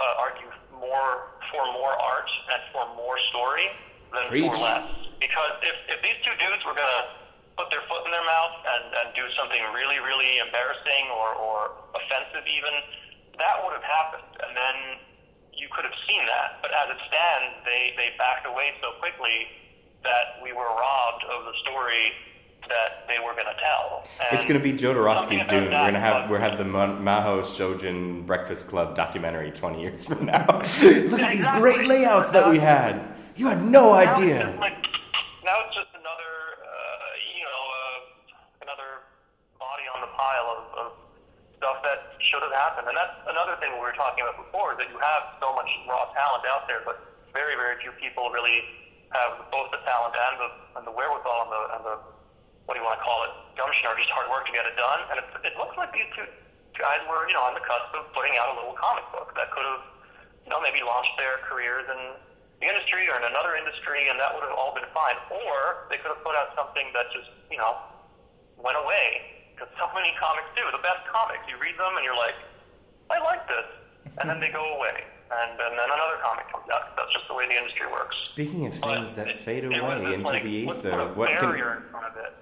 [0.00, 3.68] uh, argue more for more art and for more story
[4.16, 4.48] than Preach.
[4.48, 4.88] for less.
[5.20, 7.20] Because if if these two dudes were gonna
[7.60, 11.58] put their foot in their mouth and, and do something really really embarrassing or or
[11.92, 12.72] offensive even,
[13.36, 14.76] that would have happened, and then
[15.52, 16.64] you could have seen that.
[16.64, 19.44] But as it stands, they they backed away so quickly
[20.08, 22.16] that we were robbed of the story
[22.68, 24.04] that they were going to tell.
[24.20, 25.64] And It's going to be Jodorowsky's Dune.
[25.64, 30.04] We're going to have we're have the Ma- Maho Shojin Breakfast Club documentary 20 years
[30.06, 30.46] from now.
[30.82, 33.12] Look at these great layouts that we had.
[33.36, 34.44] You had no Now it's idea.
[34.48, 34.76] just like
[35.44, 38.90] now it's just another uh, you know uh, another
[39.58, 40.92] body on the pile of, of
[41.56, 44.88] stuff that should have happened, and that's another thing we were talking about before that
[44.88, 46.96] you have so much raw talent out there, but
[47.34, 48.62] very very few people really
[49.10, 51.94] have both the talent and the and the wherewithal and the and the
[52.66, 54.78] what do you want to call it gumption or just hard work to get it
[54.78, 55.02] done.
[55.10, 56.26] And it, it looks like these two
[56.78, 59.50] guys were you know on the cusp of putting out a little comic book that
[59.50, 59.82] could have
[60.46, 62.14] you know maybe launched their careers in
[62.60, 65.16] the industry or in another industry, and that would have all been fine.
[65.32, 67.80] Or they could have put out something that just, you know,
[68.60, 69.39] went away.
[69.60, 70.64] Because so many comics do.
[70.72, 72.32] The best comics, you read them and you're like,
[73.12, 73.68] I like this.
[74.16, 75.04] And then they go away.
[75.28, 76.96] And, and then another comic comes out.
[76.96, 78.16] That's just the way the industry works.
[78.24, 80.96] Speaking of But things that it- fade it away just into like, the ether, put
[80.96, 82.32] a what can barrier in front of it,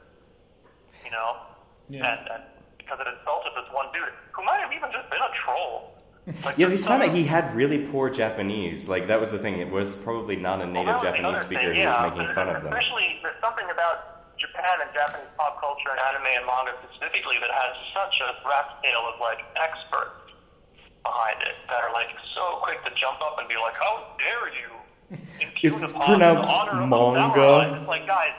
[1.04, 1.42] you know?
[1.90, 2.07] Yeah.
[2.07, 2.42] And, and
[2.78, 5.98] because it insulted this one dude who might have even just been a troll.
[6.44, 8.87] Like, Yeah, just it's found some- that he had really poor Japanese.
[8.88, 9.59] Like that was the thing.
[9.59, 12.35] It was probably not a native that was the Japanese speaker thing, who was making
[12.35, 12.72] fun of them.
[12.72, 17.51] Especially, there's something about Japan and Japanese pop culture and anime and manga specifically that
[17.51, 20.31] has such a rap scale of like experts
[21.03, 24.46] behind it that are like so quick to jump up and be like, "How dare
[24.55, 24.70] you?"
[25.42, 27.79] impugn It's upon pronounced the manga.
[27.79, 28.35] It's like, guys,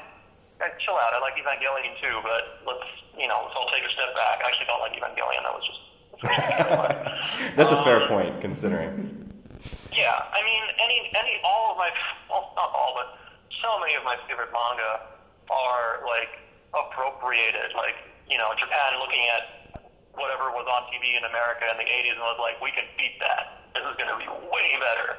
[0.59, 1.11] guys, chill out.
[1.15, 2.87] I like Evangelion too, but let's
[3.19, 4.39] you know, let's all take a step back.
[4.43, 5.43] I actually don't like Evangelion.
[5.43, 5.81] That was just.
[7.55, 9.15] That's a fair Um, point, considering.
[9.91, 11.89] Yeah, I mean, any any all of my
[12.29, 13.17] well, not all, but
[13.63, 15.18] so many of my favorite manga
[15.49, 16.39] are like
[16.73, 17.73] appropriated.
[17.73, 17.97] Like
[18.29, 19.43] you know, Japan looking at
[20.13, 23.17] whatever was on TV in America in the '80s and was like, we can beat
[23.19, 23.69] that.
[23.73, 25.09] This is going to be way better,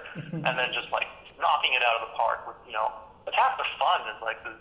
[0.46, 1.06] and then just like
[1.38, 2.90] knocking it out of the park with you know.
[3.24, 4.54] But half the fun is like the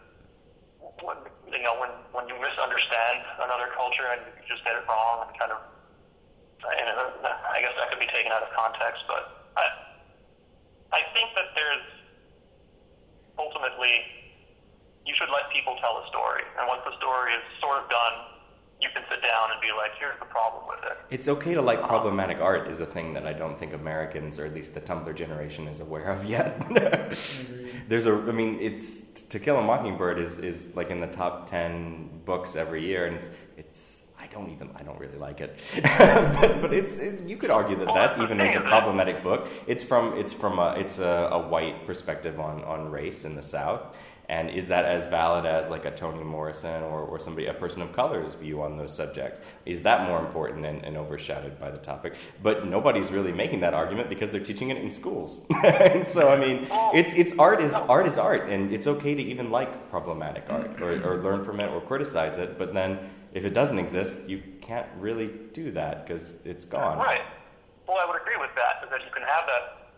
[1.02, 1.18] when
[1.50, 5.32] you know when when you misunderstand another culture and you just get it wrong and
[5.38, 5.60] kind of
[6.60, 9.66] and uh, I guess that could be taken out of context, but I,
[10.92, 11.88] I think that there's
[13.40, 14.19] ultimately
[15.10, 18.14] you should let people tell a story, and once the story is sort of done,
[18.80, 21.62] you can sit down and be like, "Here's the problem with it." It's okay to
[21.62, 24.82] like problematic art is a thing that I don't think Americans, or at least the
[24.82, 26.62] Tumblr generation, is aware of yet.
[27.90, 29.02] There's a, I mean, it's
[29.34, 33.16] To Kill a Mockingbird is, is like in the top ten books every year, and
[33.16, 37.38] it's, it's I don't even I don't really like it, but, but it's it, you
[37.38, 39.48] could argue that Well, that even is a problematic book.
[39.66, 43.42] It's from it's from a it's a, a white perspective on on race in the
[43.42, 43.82] South,
[44.30, 47.82] and is that as valid as like a Toni Morrison or, or somebody, a person
[47.82, 49.42] of color's view on those subjects?
[49.66, 52.14] Is that more important and, and overshadowed by the topic?
[52.44, 55.42] But nobody's really making that argument because they're teaching it in schools.
[55.64, 56.92] and so, I mean, oh.
[56.94, 60.80] it's, it's art is art is art, and it's okay to even like problematic art
[60.80, 62.60] or, or learn from it or criticize it.
[62.60, 63.00] But then,
[63.34, 67.00] if it doesn't exist, you can't really do that because it's gone.
[67.00, 67.22] Right.
[67.88, 68.86] Well, I would agree with that.
[68.86, 69.90] Is that you can have that.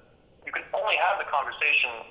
[0.46, 2.08] You can only have the conversation.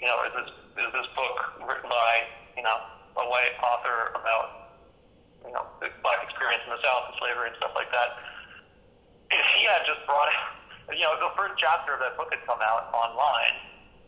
[0.00, 1.36] You know, is this is this book
[1.66, 2.12] written by
[2.54, 2.78] you know
[3.18, 4.78] a white author about
[5.42, 8.18] you know the black experience in the South and slavery and stuff like that?
[9.28, 10.32] If he had just brought,
[10.94, 13.60] you know, the first chapter of that book had come out online,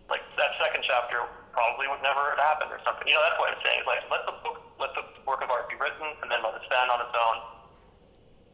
[0.08, 3.04] like that second chapter probably would never have happened or something.
[3.04, 3.82] You know, that's what I'm saying.
[3.84, 6.64] Like, let the book, let the work of art be written, and then let it
[6.64, 7.36] stand on its own.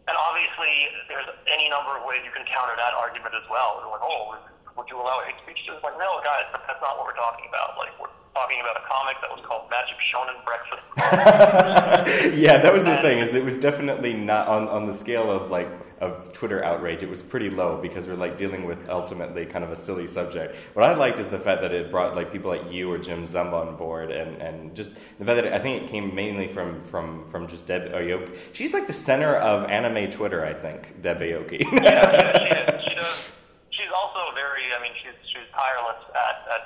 [0.06, 0.72] And obviously,
[1.10, 3.82] there's any number of ways you can counter that argument as well.
[3.90, 4.38] Like, oh,
[4.76, 5.58] would you allow hate speech?
[5.66, 5.74] To?
[5.74, 7.76] It's like, no, guys, that's not what we're talking about.
[7.80, 10.84] Like, we're talking about a comic that was called Magic Shonen Breakfast.
[12.36, 13.18] yeah, that was the thing.
[13.18, 15.68] Is it was definitely not on, on the scale of like
[16.00, 17.02] of Twitter outrage.
[17.02, 20.54] It was pretty low because we're like dealing with ultimately kind of a silly subject.
[20.74, 23.24] What I liked is the fact that it brought like people like you or Jim
[23.24, 26.48] Zub on board, and, and just the fact that it, I think it came mainly
[26.48, 28.36] from from from just Deb Aoki.
[28.52, 30.44] She's like the center of anime Twitter.
[30.44, 31.62] I think Deb Aoki.
[31.82, 32.90] yeah, she.
[32.90, 33.24] She does.
[33.70, 34.72] She's also very.
[34.78, 36.62] I mean, she's she's tireless at at,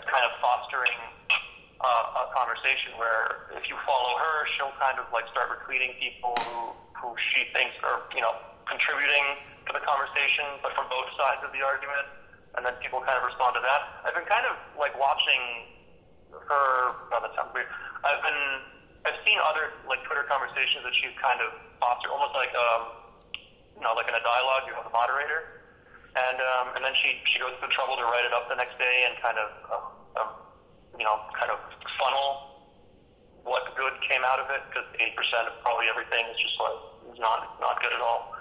[0.00, 0.98] at kind of fostering
[1.80, 6.36] uh, a conversation where if you follow her, she'll kind of like start retweeting people
[6.44, 8.36] who who she thinks are you know
[8.68, 12.06] contributing to the conversation, but from both sides of the argument,
[12.56, 14.04] and then people kind of respond to that.
[14.04, 15.40] I've been kind of like watching
[16.32, 16.68] her.
[17.10, 17.68] Oh, that sounds weird.
[18.04, 18.42] I've been
[19.08, 23.00] I've seen other like Twitter conversations that she's kind of fostered, almost like um,
[23.80, 25.59] you know, like in a dialogue, you have a moderator,
[26.16, 28.58] and um, and then she she goes to the trouble to write it up the
[28.58, 30.30] next day and kind of uh, um,
[30.98, 31.58] you know kind of
[31.98, 32.50] funnel
[33.46, 36.78] what good came out of it because eighty percent of probably everything is just like
[37.22, 38.34] not not good at all.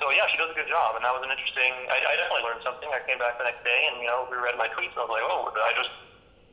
[0.00, 1.76] So yeah, she does a good job, and that was an interesting.
[1.92, 2.88] I, I definitely learned something.
[2.88, 5.12] I came back the next day, and you know, reread my tweets, and I was
[5.12, 5.92] like, oh, I just.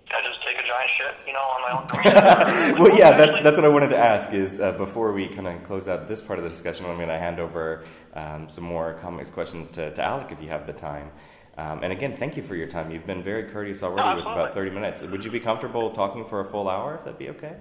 [0.09, 2.79] I just take a giant shit, you know, on my own.
[2.79, 4.31] well, yeah, that's that's what I wanted to ask.
[4.31, 7.09] Is uh, before we kind of close out this part of the discussion, I'm going
[7.09, 7.83] to hand over
[8.17, 11.11] um, some more comics questions to, to Alec if you have the time.
[11.57, 12.91] Um, and again, thank you for your time.
[12.91, 15.01] You've been very courteous already No, with about 30 minutes.
[15.01, 17.55] Would you be comfortable talking for a full hour, if that'd be okay?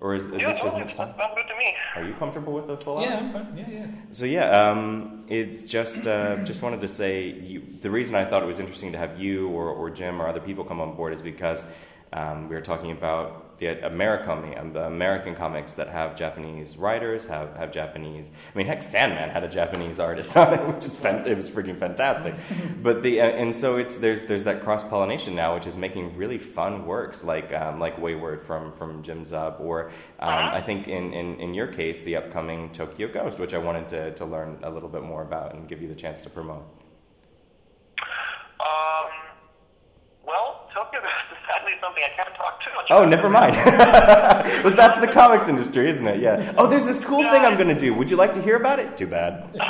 [0.00, 0.82] Or is, is yeah, this as totally.
[0.82, 1.14] much time?
[1.16, 1.74] Sounds good to me.
[1.94, 3.04] Are you comfortable with a full hour?
[3.04, 3.56] Yeah, I'm fine.
[3.56, 3.86] Yeah, yeah.
[4.12, 8.42] So yeah, um, it just uh, just wanted to say you, the reason I thought
[8.42, 11.14] it was interesting to have you or, or Jim or other people come on board
[11.14, 11.64] is because
[12.12, 17.26] um, we were talking about the Americom, um, the American comics that have Japanese writers,
[17.26, 18.30] have, have Japanese.
[18.54, 21.48] I mean, heck, Sandman had a Japanese artist on it, which is fan, it was
[21.48, 22.34] freaking fantastic.
[22.82, 26.16] but the uh, and so it's there's there's that cross pollination now, which is making
[26.16, 29.90] really fun works like um, like Wayward from from Jim Zub, or
[30.20, 33.88] um, I think in, in in your case, the upcoming Tokyo Ghost, which I wanted
[33.90, 36.64] to to learn a little bit more about and give you the chance to promote.
[38.60, 39.12] Um,
[40.26, 43.08] well, Tokyo Ghost is sadly something I can't talk too much Oh, about.
[43.10, 43.54] never mind.
[44.62, 46.20] but that's the comics industry, isn't it?
[46.20, 46.52] Yeah.
[46.56, 47.94] Oh, there's this cool thing I'm going to do.
[47.94, 48.96] Would you like to hear about it?
[48.96, 49.48] Too bad.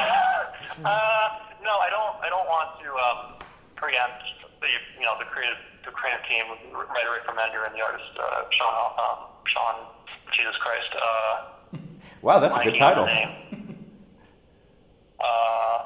[0.76, 1.28] Uh,
[1.64, 2.20] no, I don't.
[2.20, 3.40] I don't want to um,
[3.76, 4.22] preempt
[4.60, 4.66] the
[5.00, 8.92] you know the creative the creative team, writer Rick Remender and the artist uh, Sean
[9.00, 9.74] um, Sean
[10.36, 10.92] Jesus Christ.
[11.00, 11.78] Uh,
[12.20, 13.04] Wow, that's a good title.
[15.18, 15.78] Uh,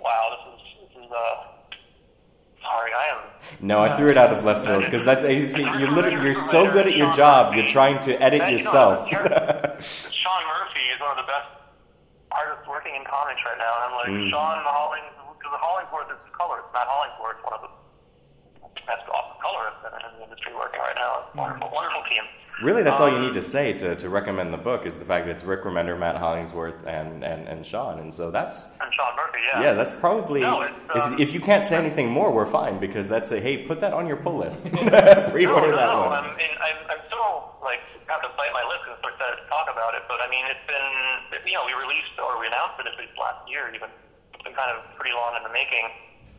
[0.00, 1.53] wow, this is this is uh.
[2.64, 3.20] Sorry, I am.
[3.60, 6.64] No, I threw it out of left field because that's you you're literally you're so
[6.72, 7.54] good at your job.
[7.54, 9.08] You're trying to edit Man, you know, yourself.
[10.10, 11.48] Sean Murphy is one of the best
[12.32, 13.72] artists working in comics right now.
[13.76, 14.30] And I'm like, Mm.
[14.32, 16.68] Sean Hollings, because Hollingsworth is colorist.
[16.72, 17.72] Matt Hollingsworth, one of the
[18.88, 19.04] best
[19.44, 21.28] colorists in, in the industry working right now.
[21.36, 22.24] Wonderful, wonderful team.
[22.62, 25.04] Really, that's all you Um, need to say to, to recommend the book is the
[25.04, 27.98] fact that it's Rick Remender, Matt Hollingsworth, and, and, and Sean.
[27.98, 29.62] And so that's And Sean Murphy, yeah.
[29.62, 33.08] yeah, that's probably No, um, if, if you can't say anything more, we're fine because
[33.08, 34.62] that's a hey, put that on your pull list.
[34.70, 36.06] Pre-order no, that no.
[36.06, 36.12] one.
[36.14, 39.66] I'm, in, I'm, I'm still like have to bite my lip and excited to talk
[39.72, 40.06] about it.
[40.06, 43.18] But I mean, it's been you know we released or we announced it at least
[43.18, 43.66] last year.
[43.74, 43.90] Even
[44.34, 45.90] it's been kind of pretty long in the making.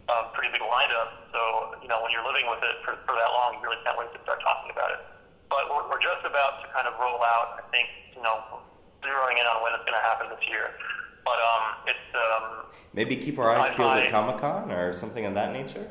[0.06, 1.26] Um, pretty big lineup.
[1.34, 3.98] So you know when you're living with it for, for that long, you really can't
[4.00, 5.02] wait to start talking about it.
[5.50, 7.62] But we're, we're just about to kind of roll out.
[7.62, 8.64] I think you know
[9.06, 10.74] zeroing in on when it's going to happen this year.
[11.22, 12.46] But um, it's um,
[12.94, 15.90] Maybe keep our eyes peeled at Comic Con or something of that nature.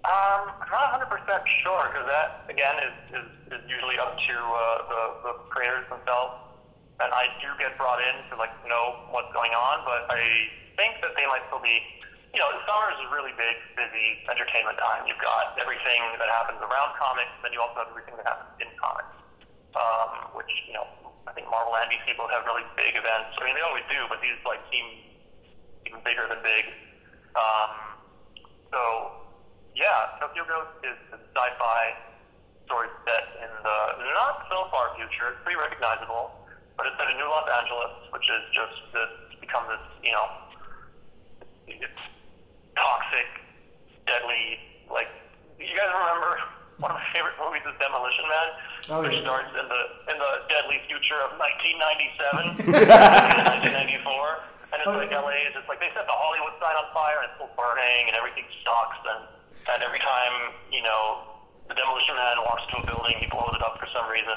[0.00, 4.36] Um, I'm not 100 percent sure because that again is, is, is usually up to
[4.40, 4.58] uh,
[4.88, 6.40] the, the creators themselves,
[7.04, 10.24] and I do get brought in to like know what's going on, but I
[10.80, 11.78] think that they might still be
[12.30, 15.02] you know, summer is a really big, busy entertainment time.
[15.06, 18.70] You've got everything that happens around comics, then you also have everything that happens in
[18.78, 19.10] comics,
[19.74, 20.86] um, which, you know,
[21.26, 23.34] I think Marvel and DC both have really big events.
[23.34, 25.10] I mean, they always do, but these, like, seem
[25.90, 26.70] even bigger than big.
[27.34, 27.98] Um,
[28.70, 28.80] so,
[29.74, 31.82] yeah, Tokyo Ghost is a sci-fi
[32.70, 33.78] story set in the
[34.14, 35.34] not so far future.
[35.34, 36.30] It's pretty recognizable,
[36.78, 39.12] but it's set in New Los Angeles, which is just this,
[39.42, 40.26] become this, you know,
[41.66, 42.02] it's
[42.76, 43.28] toxic,
[44.06, 44.58] deadly.
[44.90, 45.08] Like,
[45.58, 46.38] you guys remember
[46.82, 48.48] one of my favorite movies is Demolition Man,
[48.90, 49.22] Oh, which yeah.
[49.28, 53.70] starts in the in the deadly future of 1997, 1994,
[54.72, 55.20] and it's Oh, like yeah.
[55.22, 58.08] LA is just like they set the Hollywood sign on fire and it's still burning
[58.08, 59.22] and everything sucks and
[59.76, 61.28] and every time you know
[61.68, 64.34] the Demolition Man walks to a building, he blows it up for some reason.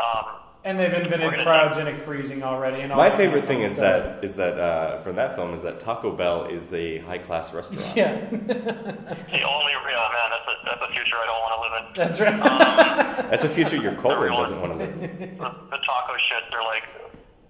[0.00, 0.26] Um,
[0.66, 2.82] And they've invented cryogenic freezing already.
[2.82, 5.78] And all My favorite thing is that is that uh, from that film is that
[5.78, 7.96] Taco Bell is the high class restaurant.
[7.96, 11.74] Yeah, the only yeah man, that's a that's a future I don't want to live
[11.80, 11.84] in.
[11.96, 13.30] that's right.
[13.30, 14.92] That's a future your colon doesn't want to live.
[15.02, 15.38] in.
[15.40, 16.84] the, the taco shits are like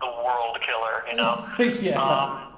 [0.00, 1.42] the world killer, you know.
[1.82, 1.98] yeah.
[2.00, 2.54] Um,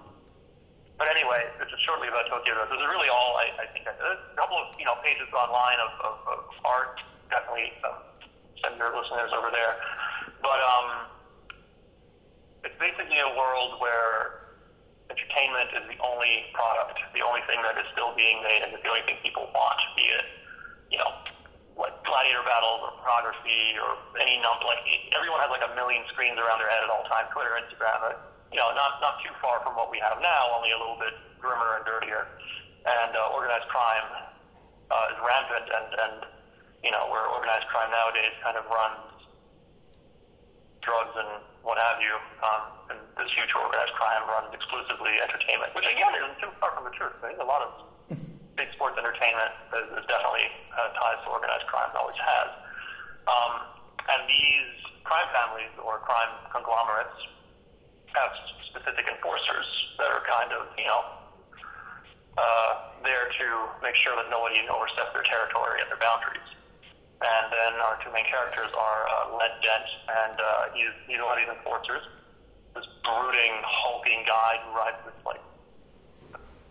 [0.99, 2.71] but anyway, this is shortly about Tokyo Ghost.
[2.71, 3.89] This is really all I, I think.
[3.89, 7.01] I, a couple of you know pages online of, of, of art.
[7.31, 7.97] Definitely um,
[8.63, 9.77] send your listeners over there.
[10.43, 10.89] But um,
[12.65, 14.35] it's basically a world where
[15.11, 18.83] entertainment is the only product, the only thing that is still being made, and it's
[18.83, 19.81] the only thing people want.
[19.97, 20.27] Be it
[20.91, 21.11] you know
[21.79, 24.67] like gladiator battles or pornography or any number.
[24.67, 24.83] Like
[25.15, 27.31] everyone has like a million screens around their head at all times.
[27.31, 28.03] Twitter, Instagram.
[28.03, 28.19] uh,
[28.51, 31.15] You know, not not too far from what we have now, only a little bit
[31.39, 32.27] grimmer and dirtier.
[32.85, 34.09] And uh, organized crime
[34.91, 36.19] uh, is rampant, and and
[36.83, 39.19] you know where organized crime nowadays kind of runs
[40.83, 42.17] drugs and what have you.
[42.41, 46.89] Um, and this huge organized crime runs exclusively entertainment, which again isn't too far from
[46.89, 47.13] the truth.
[47.21, 47.71] I think a lot of
[48.59, 52.49] big sports entertainment is, is definitely uh, ties to organized crime, and always has.
[53.29, 53.53] Um,
[54.09, 54.73] and these
[55.05, 57.13] crime families or crime conglomerates
[58.17, 58.33] have
[58.73, 59.69] specific enforcers
[60.01, 61.05] that are kind of, you know,
[62.41, 62.73] uh,
[63.05, 63.47] there to
[63.85, 66.49] make sure that nobody oversteps their territory and their boundaries.
[67.19, 71.35] And then our two main characters are uh, Led Dent, and uh, he's, he's one
[71.35, 72.07] of these enforcers.
[72.79, 75.43] This brooding, hulking guy who rides this like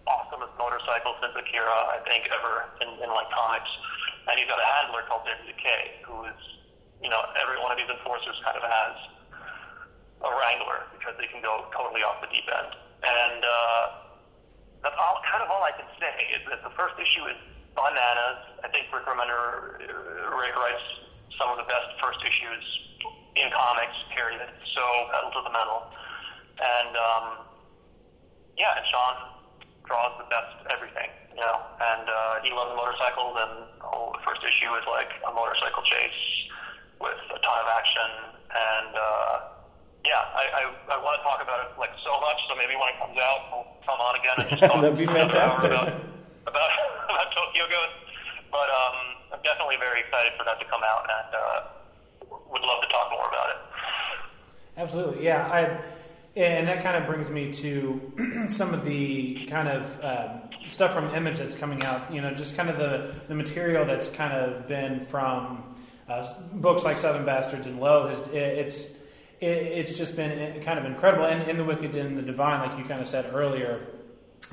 [0.08, 3.68] awesomest motorcycle since Akira, I think, ever in, in like comics.
[4.32, 6.40] And he's got a handler called Debbie Decay, who is,
[7.04, 8.96] you know, every one of these enforcers kind of has
[10.24, 12.72] a wrangler because they can go totally off the deep end.
[13.04, 13.84] And uh,
[14.80, 17.40] that's all kind of all I can say is that the first issue is
[17.78, 18.42] bananas.
[18.66, 20.86] I think Rick Remender, uh, Rick writes
[21.38, 22.66] some of the best first issues
[23.38, 24.50] in comics, period.
[24.74, 24.82] So
[25.14, 25.86] pedal to the metal.
[26.58, 27.26] And um,
[28.58, 29.16] yeah, and Sean
[29.86, 31.62] draws the best everything, you know.
[31.78, 33.54] And uh, he loves motorcycles, and
[33.86, 36.22] oh, the first issue is like a motorcycle chase
[36.98, 38.10] with a ton of action.
[38.50, 39.34] And uh,
[40.02, 40.64] yeah, I, I,
[40.94, 42.42] I want to talk about it like so much.
[42.50, 45.06] So maybe when it comes out, we'll come on again and just talk That'd be
[45.06, 45.70] fantastic.
[45.70, 46.17] about
[46.48, 46.72] about,
[47.12, 48.12] about Tokyo Ghost.
[48.50, 48.98] But um,
[49.36, 51.60] I'm definitely very excited for that to come out, and uh,
[52.32, 53.60] would love to talk more about it.
[54.78, 55.48] Absolutely, yeah.
[55.52, 55.84] I
[56.38, 61.14] and that kind of brings me to some of the kind of um, stuff from
[61.16, 62.14] Image that's coming out.
[62.14, 65.76] You know, just kind of the the material that's kind of been from
[66.08, 68.08] uh, books like Southern Bastards and Low.
[68.08, 68.86] It's it's
[69.40, 71.26] it, it's just been kind of incredible.
[71.26, 73.88] And in the Wicked and the Divine, like you kind of said earlier.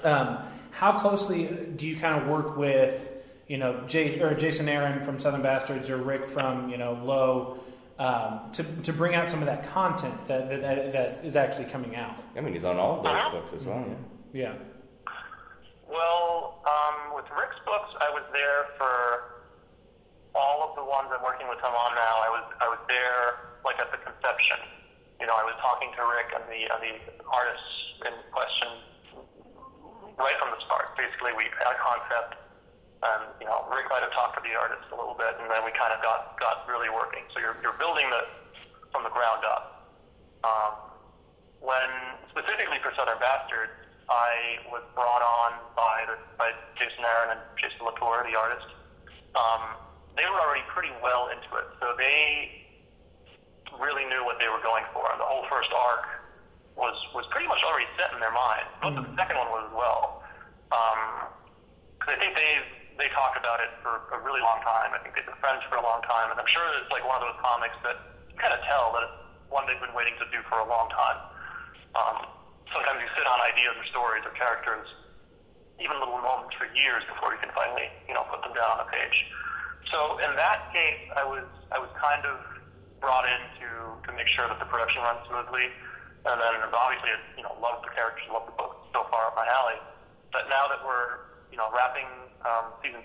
[0.03, 0.39] Um,
[0.75, 1.45] how closely
[1.77, 3.01] do you kind of work with,
[3.47, 7.59] you know, Jay, or Jason Aaron from Southern Bastards or Rick from, you know, Low,
[7.99, 11.95] um, to, to bring out some of that content that, that, that is actually coming
[11.95, 12.19] out?
[12.37, 13.31] I mean, he's on all of those Uh-huh.
[13.39, 13.85] books as well.
[14.33, 14.43] Yeah.
[14.43, 14.55] Yeah.
[15.89, 19.47] Well, um, with Rick's books, I was there for
[20.35, 22.15] all of the ones I'm working with him on now.
[22.19, 24.59] I was I was there like at the conception.
[25.23, 26.95] You know, I was talking to Rick and the and the
[27.31, 27.71] artists
[28.03, 28.67] in question
[30.19, 30.95] right from the start.
[30.95, 32.39] Basically, we had a concept,
[33.03, 35.63] and you know, Rick might have talked to the artist a little bit, and then
[35.67, 37.27] we kind of got got really working.
[37.35, 38.23] So you're you're building the
[38.95, 39.91] from the ground up.
[40.45, 40.73] Um,
[41.59, 41.91] when
[42.29, 43.73] specifically for Southern Bastards,
[44.07, 48.69] I was brought on by the, by Jason Aaron and Jason Latour, the artist.
[49.33, 49.81] Um,
[50.15, 52.69] they were already pretty well into it, so they
[53.81, 56.24] really knew what they were going for, and the whole first arc
[56.75, 58.67] was was pretty much already set in their mind.
[58.83, 60.19] Most of the second one was as well,
[61.99, 62.53] because I think they
[62.99, 64.95] they talked about it for a really long time.
[64.95, 67.19] I think they've been friends for a long time, and I'm sure it's like one
[67.19, 67.99] of those comics that
[68.31, 69.19] you kind of tell that it's
[69.51, 71.19] one they've been waiting to do for a long time.
[71.95, 72.17] Um,
[72.75, 74.87] sometimes you sit on ideas or stories or characters
[75.83, 78.87] even little moments for years before you can finally, you know, put them down on
[78.87, 79.17] a page.
[79.91, 81.45] So in that case, I was
[81.75, 82.39] I was kind of
[83.03, 83.69] brought in to
[84.07, 85.67] to make sure that the production runs smoothly,
[86.25, 89.47] and then obviously, you know, love the characters, love the book, so far up my
[89.47, 89.79] alley.
[90.33, 92.09] But now that we're you know wrapping
[92.43, 93.03] um, season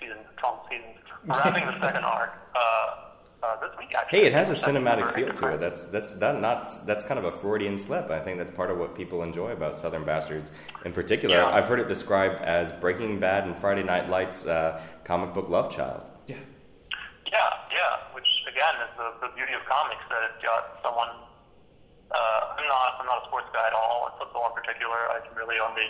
[0.00, 2.32] season call season wrapping the second arc.
[2.54, 3.02] Uh,
[3.42, 4.20] uh, this week, actually.
[4.20, 5.60] Hey, it has a cinematic feel to it.
[5.60, 8.10] That's that's that not that's kind of a Freudian slip.
[8.10, 10.50] I think that's part of what people enjoy about Southern Bastards.
[10.84, 11.46] In particular, Yeah.
[11.46, 15.74] I've heard it described as Breaking Bad and Friday Night Lights uh, comic book love
[15.74, 16.02] child.
[16.26, 16.36] Yeah.
[17.30, 17.38] Yeah,
[17.70, 18.14] yeah.
[18.14, 21.08] Which again is the, the beauty of comics that it's got someone.
[22.10, 24.06] Uh, I'm not I'm not a sports guy at all.
[24.18, 25.86] Football in particular, I can really only.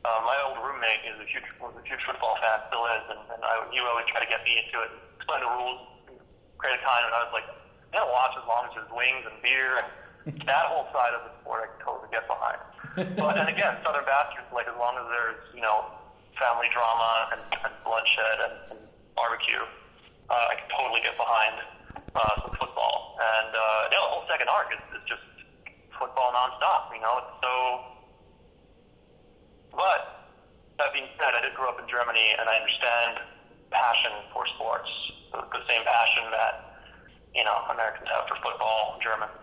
[0.00, 3.20] Uh, my old roommate is a huge was a huge football fan, still is, and,
[3.36, 4.90] and I, he would always try to get me into it,
[5.20, 6.08] explain the rules,
[6.56, 7.44] create a time, and I was like,
[7.92, 9.88] I'm gonna watch as long as there's wings and beer and
[10.48, 12.60] that whole side of the sport I can totally get behind.
[13.16, 15.88] But and again, Southern Bastards, like as long as there's you know
[16.36, 18.80] family drama and, and bloodshed and, and
[19.12, 19.60] barbecue,
[20.28, 21.60] uh, I can totally get behind
[22.16, 23.20] uh, some football.
[23.20, 25.24] And uh, yeah, the whole second arc is, is just
[26.00, 26.88] football nonstop.
[26.96, 27.54] You know, it's so.
[29.76, 30.00] But
[30.80, 33.12] that being said, I did grow up in Germany, and I understand
[33.70, 34.90] passion for sports,
[35.30, 36.54] the, the same passion that
[37.36, 39.36] you know Americans have for football, Germans,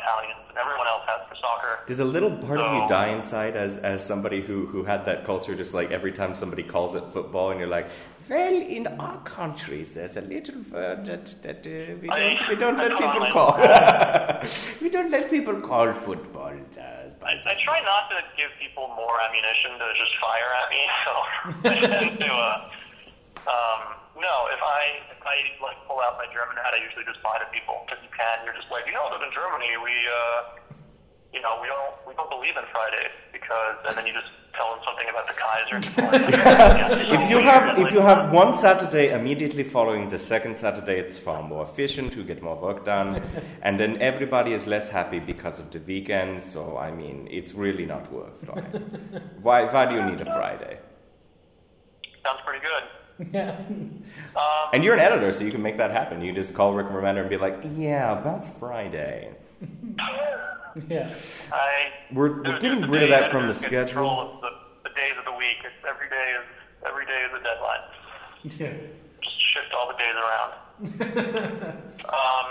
[0.00, 1.86] Italians, and everyone else has for soccer.
[1.86, 5.24] Does a little part of you die inside as, as somebody who, who had that
[5.24, 7.88] culture, just like every time somebody calls it football, and you're like,
[8.28, 12.76] well, in our countries, there's a little word that, that uh, we, don't, we don't
[12.80, 14.48] I let people call.
[14.80, 16.52] we don't let people call football.
[16.76, 16.92] Uh,
[17.24, 21.14] I, I try not to give people more ammunition to just fire at me, so
[22.18, 22.32] to.
[22.32, 22.70] Uh,
[23.42, 27.18] um, no, if I if I like pull out my German hat, I usually just
[27.26, 28.44] lie to people because you can.
[28.46, 30.61] You're just like, you know, that in Germany we, uh,
[31.32, 34.68] you know, we don't we don't believe in Friday because, and then you just tell
[34.72, 35.78] them something about the Kaiser.
[37.16, 41.42] if you have if you have one Saturday immediately following the second Saturday, it's far
[41.42, 43.22] more efficient to get more work done,
[43.62, 46.42] and then everybody is less happy because of the weekend.
[46.42, 48.82] So I mean, it's really not worth it.
[49.42, 50.78] why why do you need a Friday?
[52.24, 53.34] sounds pretty good.
[53.34, 53.56] Yeah.
[54.36, 56.22] Um, And you're an editor, so you can make that happen.
[56.22, 59.34] You just call Rick Remender and be like, "Yeah, about Friday."
[60.88, 61.12] Yeah.
[61.52, 64.08] I We're- we're getting rid of that from the schedule.
[64.08, 64.50] of The,
[64.88, 65.58] the days of the week.
[65.64, 66.46] It's every day is
[66.86, 67.84] every day is a deadline.
[68.58, 68.72] Yeah.
[69.22, 70.52] just shift all the days around.
[72.10, 72.48] um,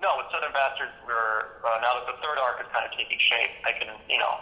[0.00, 3.20] no, with Southern Bastards, we're uh, now that the third arc is kind of taking
[3.20, 3.52] shape.
[3.68, 4.34] I can, you know,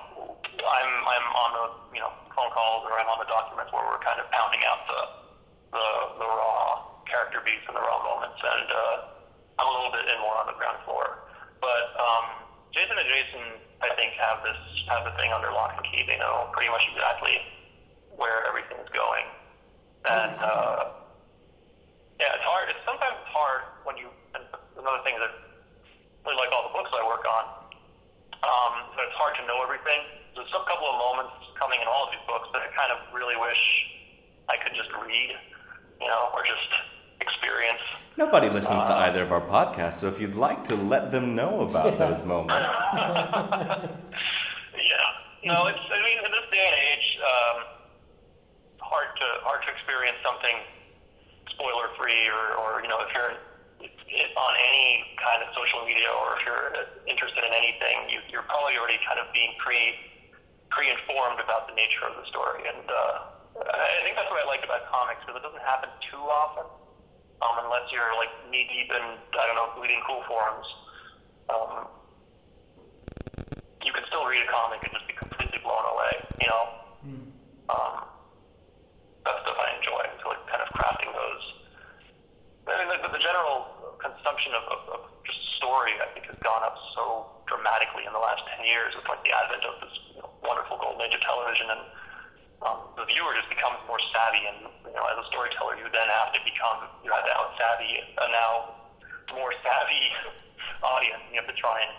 [0.63, 1.65] I'm I'm on the
[1.99, 4.87] you know phone calls or I'm on the documents where we're kind of pounding out
[4.87, 5.01] the
[5.75, 5.87] the,
[6.23, 8.95] the raw character beats and the raw moments, and uh,
[9.59, 11.27] I'm a little bit in more on the ground floor.
[11.59, 12.27] But um,
[12.73, 13.45] Jason and Jason,
[13.81, 14.59] I think, have this
[14.89, 16.05] have the thing under lock and key.
[16.07, 17.41] They know pretty much exactly
[18.17, 19.27] where everything is going,
[20.09, 20.37] and.
[20.39, 20.99] Uh,
[22.19, 22.67] yeah, it's hard.
[22.67, 24.11] It's sometimes it's hard when you.
[24.35, 24.43] And
[24.75, 25.31] another thing that
[26.27, 27.45] really like all the books I work on,
[28.43, 30.03] um, but it's hard to know everything.
[30.35, 33.07] There's a couple of moments coming in all of these books that I kind of
[33.15, 33.63] really wish
[34.51, 35.31] I could just read,
[36.03, 36.71] you know, or just
[37.29, 37.81] experience.
[38.17, 41.61] Nobody listens to either of our podcasts, so if you'd like to let them know
[41.63, 42.69] about those moments,
[44.79, 45.55] Yeah.
[45.55, 45.79] No, it's.
[45.79, 47.57] I mean, in this day and age, um,
[48.83, 50.57] hard to hard to experience something
[51.51, 53.35] spoiler free, or, or you know, if you're
[53.79, 56.67] if, if on any kind of social media, or if you're
[57.07, 59.95] interested in anything, you, you're probably already kind of being pre
[60.71, 64.47] pre informed about the nature of the story, and uh, I think that's what I
[64.47, 66.67] like about comics because it doesn't happen too often,
[67.43, 69.05] um, unless you're like knee deep in
[69.39, 70.67] I don't know bleeding cool forums.
[71.49, 71.73] Um,
[73.85, 76.13] you can still read a comic and just be completely blown away.
[76.43, 76.65] You know,
[77.73, 77.95] um,
[79.25, 80.03] that's stuff I enjoy.
[80.21, 81.45] So like kind of crafting those.
[82.69, 86.61] I mean, the, the general consumption of, of, of just story, I think, has gone
[86.61, 90.21] up so dramatically in the last ten years with like the advent of this you
[90.21, 91.83] know, wonderful golden age of television, and
[92.63, 94.43] um, the viewer just becomes more savvy.
[94.51, 97.55] And you know, as a storyteller, you then have to become you have to out
[97.55, 98.75] savvy a now
[99.31, 100.03] more savvy
[100.83, 101.23] audience.
[101.31, 101.95] You have to try and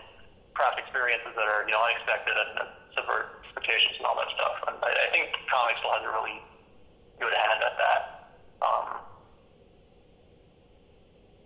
[0.52, 4.56] craft experiences that are you know unexpected and, subvert expectations and all that stuff.
[4.68, 6.42] And I, I think comics still has a really
[7.22, 8.02] good hand at that.
[8.60, 8.88] Um,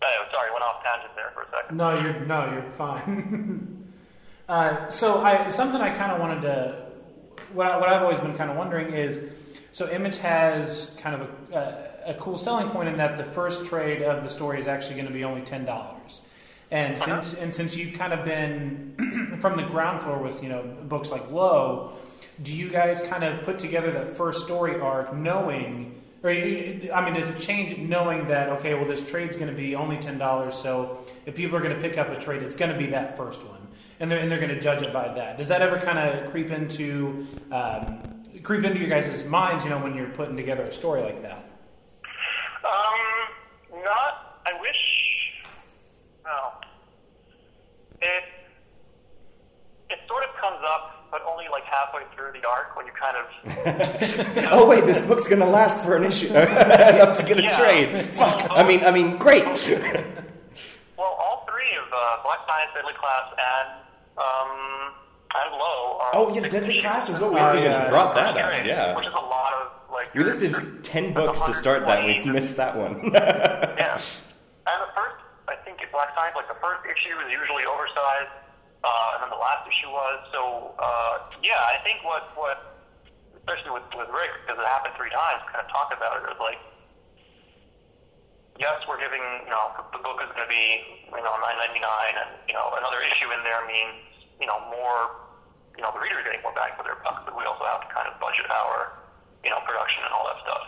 [0.02, 1.78] anyway, sorry, went off tangent there for a second.
[1.78, 3.94] No, you're no, you're fine.
[4.50, 6.93] uh, so I something I kind of wanted to
[7.54, 9.32] what, I, what I've always been kind of wondering is
[9.72, 11.58] so Image has kind of a,
[12.08, 14.96] a, a cool selling point in that the first trade of the story is actually
[14.96, 16.22] going to be only ten dollars.
[16.70, 17.24] And uh-huh.
[17.24, 21.12] since and since you've kind of been from the ground floor with you know books
[21.12, 21.94] like Low,
[22.42, 27.14] Do you guys kind of put together that first story arc knowing, or I mean,
[27.14, 30.56] does it change knowing that okay, well, this trade's going to be only ten dollars,
[30.56, 33.18] so if people are going to pick up a trade, it's going to be that
[33.18, 33.63] first one,
[34.04, 35.38] and they're and they're going to judge it by that.
[35.38, 38.02] Does that ever kind of creep into um,
[38.44, 41.38] creep into your guys' minds, you know, when you're putting together a story like that?
[42.66, 44.42] Um, not.
[44.46, 44.76] I wish.
[46.26, 46.52] No.
[48.02, 48.24] It
[49.90, 53.16] it sort of comes up, but only like halfway through the arc when you kind
[53.16, 54.48] of.
[54.52, 57.58] oh wait, this book's gonna last for an issue enough to get a Yeah.
[57.58, 58.10] trade.
[58.16, 58.48] Fuck.
[58.52, 59.46] I mean, I mean, great.
[59.46, 63.83] Well, all three of uh, Black Science, Deadly Class, and
[64.18, 64.94] um,
[65.34, 66.12] and Low are.
[66.14, 66.82] oh yeah, Deadly issues.
[66.82, 67.90] Class is what we Oh, even yeah.
[67.90, 68.50] brought that First up.
[68.50, 68.96] trade, Yeah.
[68.96, 70.14] Which is a lot of like.
[70.14, 70.54] We listed
[70.84, 72.06] ten books to start that.
[72.06, 72.32] We've 120.
[72.38, 73.12] missed that one.
[73.14, 74.00] Yeah.
[74.64, 75.20] And the first,
[75.52, 78.32] I think, at Black Science, like the first issue is usually oversized,
[78.80, 80.24] uh, and then the last issue was.
[80.32, 82.80] So, uh, yeah, I think what, what
[83.36, 86.40] especially with, with Rick, because it happened three times, kind of talk about it was
[86.40, 86.64] like,
[88.60, 91.82] yes, we're giving, you know, the book is going to be, you know, nine ninety
[91.82, 93.98] nine, and you know, another issue in there means,
[94.38, 95.10] you know, more,
[95.78, 97.82] you know, the reader is getting more bang for their buck, but we also have
[97.82, 98.94] to kind of budget our,
[99.42, 100.64] you know, production and all that stuff.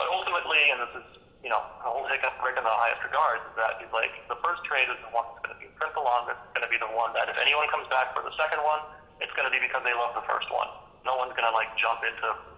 [0.00, 1.06] But ultimately, and this is,
[1.44, 4.12] you know, the whole take up Rick in the highest regards is that he's like,
[4.28, 6.66] the first trade is the one that's going to be print the longest, it's going
[6.66, 8.80] to be the one that if anyone comes back for the second one,
[9.20, 10.68] it's going to be because they love the first one.
[11.04, 12.55] No one's going to like jump into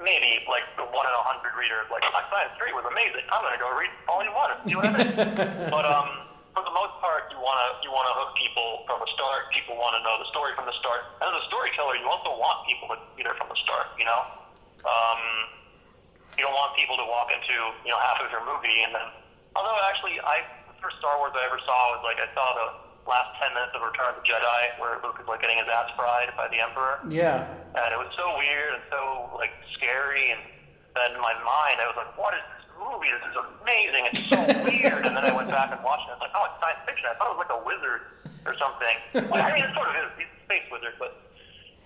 [0.00, 3.24] maybe like the one in a hundred readers, like my science three was amazing.
[3.32, 5.16] I'm gonna go read volume one and see what it is.
[5.74, 9.48] but um, for the most part, you wanna you wanna hook people from the start.
[9.56, 11.08] People want to know the story from the start.
[11.24, 13.96] And as a storyteller, you also want people to be there from the start.
[13.96, 14.20] You know,
[14.84, 15.20] um,
[16.36, 17.56] you don't want people to walk into
[17.88, 19.08] you know half of your movie and then.
[19.56, 22.89] Although actually, I the first Star Wars I ever saw was like I saw the
[23.08, 25.90] last ten minutes of Return of the Jedi, where Luke is like getting his ass
[25.96, 27.48] fried by the Emperor Yeah.
[27.74, 30.40] and it was so weird and so like scary and
[30.94, 33.10] then in my mind I was like, What is this movie?
[33.10, 34.38] This is amazing, it's so
[34.68, 36.82] weird and then I went back and watched it, I was like, Oh, it's science
[36.86, 37.06] fiction.
[37.10, 38.02] I thought it was like a wizard
[38.46, 38.96] or something.
[39.30, 41.16] Well, I mean it sort of is, he's a space wizard, but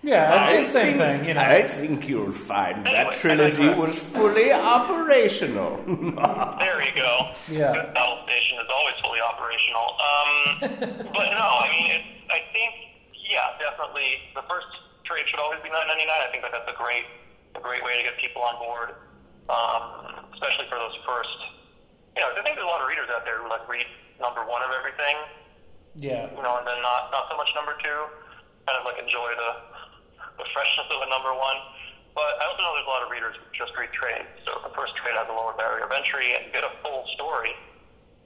[0.05, 1.41] Yeah, it's the same thing, you know.
[1.41, 5.81] I think you'll find Anyway, that trilogy was fully operational.
[6.61, 7.33] there you go.
[7.49, 7.73] Yeah.
[7.73, 9.87] Good battle station is always fully operational.
[9.97, 10.29] Um
[11.09, 12.71] but no, I mean it, I think
[13.17, 14.69] yeah, definitely the first
[15.09, 16.21] trade should always be nine ninety nine.
[16.21, 17.09] I think that that's a great
[17.57, 18.93] a great way to get people on board.
[19.49, 21.33] Um, especially for those first
[22.13, 23.89] you know, I think there's a lot of readers out there who like read
[24.21, 25.17] number one of everything,
[25.99, 26.29] Yeah.
[26.31, 27.99] you know, and then not not so much number two.
[28.69, 29.51] Kind of like enjoy the
[30.37, 31.57] the freshness of a number one.
[32.15, 34.27] But I also know there's a lot of readers who just read trades.
[34.47, 37.51] So the first trade has a lower barrier of entry and get a full story,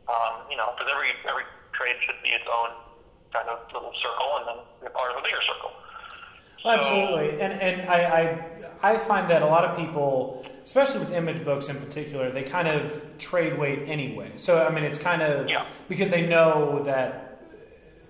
[0.05, 2.69] um, you know, because every every trade should be its own
[3.33, 5.71] kind of little circle and then you're part of a bigger circle.
[6.61, 7.99] So- Absolutely, and and I,
[8.83, 12.43] I I find that a lot of people, especially with image books in particular, they
[12.43, 14.33] kind of trade weight anyway.
[14.35, 15.65] So I mean, it's kind of Yeah.
[15.87, 17.28] because they know that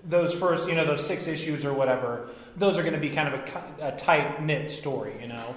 [0.05, 3.33] those first, you know, those six issues or whatever, those are going to be kind
[3.33, 5.55] of a, a tight knit story, you know.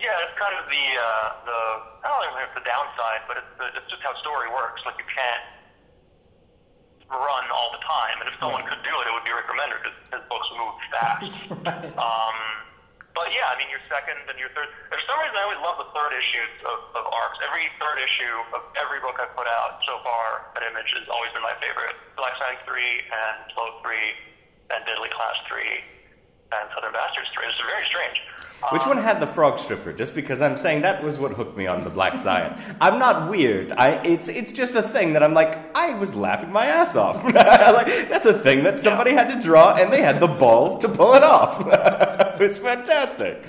[0.00, 1.58] Yeah, it's kind of the uh, the
[2.00, 4.48] I don't even know if it's the downside, but it's the, it's just how story
[4.48, 4.80] works.
[4.88, 5.44] Like you can't
[7.12, 9.76] run all the time, and if someone could do it, it would be Rick Remender
[9.76, 11.28] because his books move fast.
[11.60, 11.92] Right.
[12.00, 12.38] Um,
[13.14, 14.70] but yeah, I mean, your second and your third.
[14.88, 17.38] For some reason, I always love the third issues of, of arcs.
[17.42, 21.34] Every third issue of every book I've put out so far at Image has always
[21.34, 21.98] been my favorite.
[22.14, 23.92] Black Science 3 and Low 3
[24.74, 25.99] and Deadly Class 3
[26.52, 27.46] and Southern Bastards 3.
[27.46, 28.18] It's very strange.
[28.72, 29.92] Which one had the frog stripper?
[29.92, 32.60] Just because I'm saying that was what hooked me on the Black Science.
[32.80, 33.72] I'm not weird.
[33.72, 37.24] I it's it's just a thing that I'm like I was laughing my ass off.
[37.24, 40.88] like that's a thing that somebody had to draw and they had the balls to
[40.88, 41.56] pull it off.
[41.66, 43.42] it was fantastic.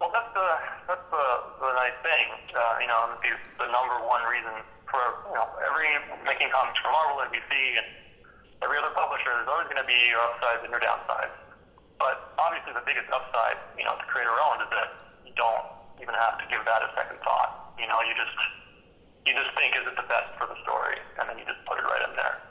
[0.00, 0.48] Well, that's the
[0.90, 1.26] that's the,
[1.62, 2.26] the nice thing.
[2.50, 3.30] Uh, you know, the,
[3.62, 4.58] the number one reason
[4.90, 5.86] for you know every
[6.26, 7.86] making comics for Marvel, NBC, and
[8.58, 11.30] every other publisher, there's always going to be your upsides and your downsides.
[12.02, 14.90] But obviously, the biggest upside, you know, to creator owned is that
[15.22, 15.62] you don't
[16.02, 17.78] even have to give that a second thought.
[17.78, 18.34] You know, you just
[19.22, 21.78] you just think is it the best for the story, and then you just put
[21.78, 22.42] it right in there.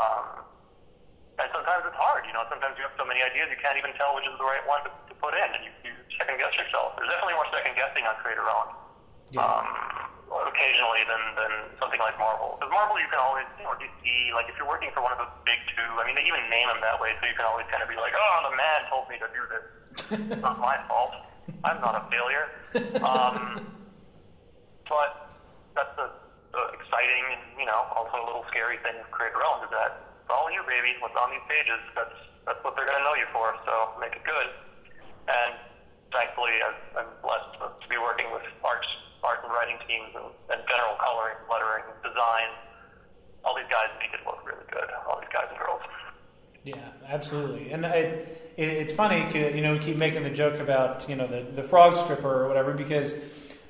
[0.00, 0.48] Um,
[1.36, 2.48] and sometimes it's hard, you know.
[2.48, 4.80] Sometimes you have so many ideas you can't even tell which is the right one
[4.88, 6.96] to, to put in, and you, you second guess yourself.
[6.96, 8.72] There's definitely more second guessing on creator owned.
[9.30, 9.46] Yeah.
[9.46, 9.66] Um,
[10.30, 12.58] occasionally than than something like Marvel.
[12.58, 14.34] Because Marvel, you can always, you know, DC.
[14.34, 16.70] Like if you're working for one of the big two, I mean, they even name
[16.70, 19.06] them that way, so you can always kind of be like, oh, the man told
[19.10, 19.64] me to do this.
[20.30, 21.14] it's not my fault.
[21.66, 22.46] I'm not a failure.
[23.02, 23.66] Um,
[24.86, 25.34] but
[25.74, 26.06] that's the,
[26.54, 30.22] the exciting and you know also a little scary thing with creator owned is that
[30.22, 30.94] it's all you, baby.
[31.02, 33.54] What's on these pages, that's that's what they're gonna know you for.
[33.66, 34.48] So make it good.
[35.26, 35.58] and
[36.14, 38.82] thankfully I'm, I'm blessed to, to be working with art,
[39.22, 39.42] art
[40.14, 42.48] and and, and general coloring, lettering, design.
[43.44, 44.88] All these guys make it look really good.
[45.08, 45.80] All these guys and girls.
[46.64, 46.76] Yeah,
[47.08, 47.70] absolutely.
[47.72, 51.16] And I, it, it's funny, 'cause, you know, we keep making the joke about you
[51.16, 53.14] know the the frog stripper or whatever because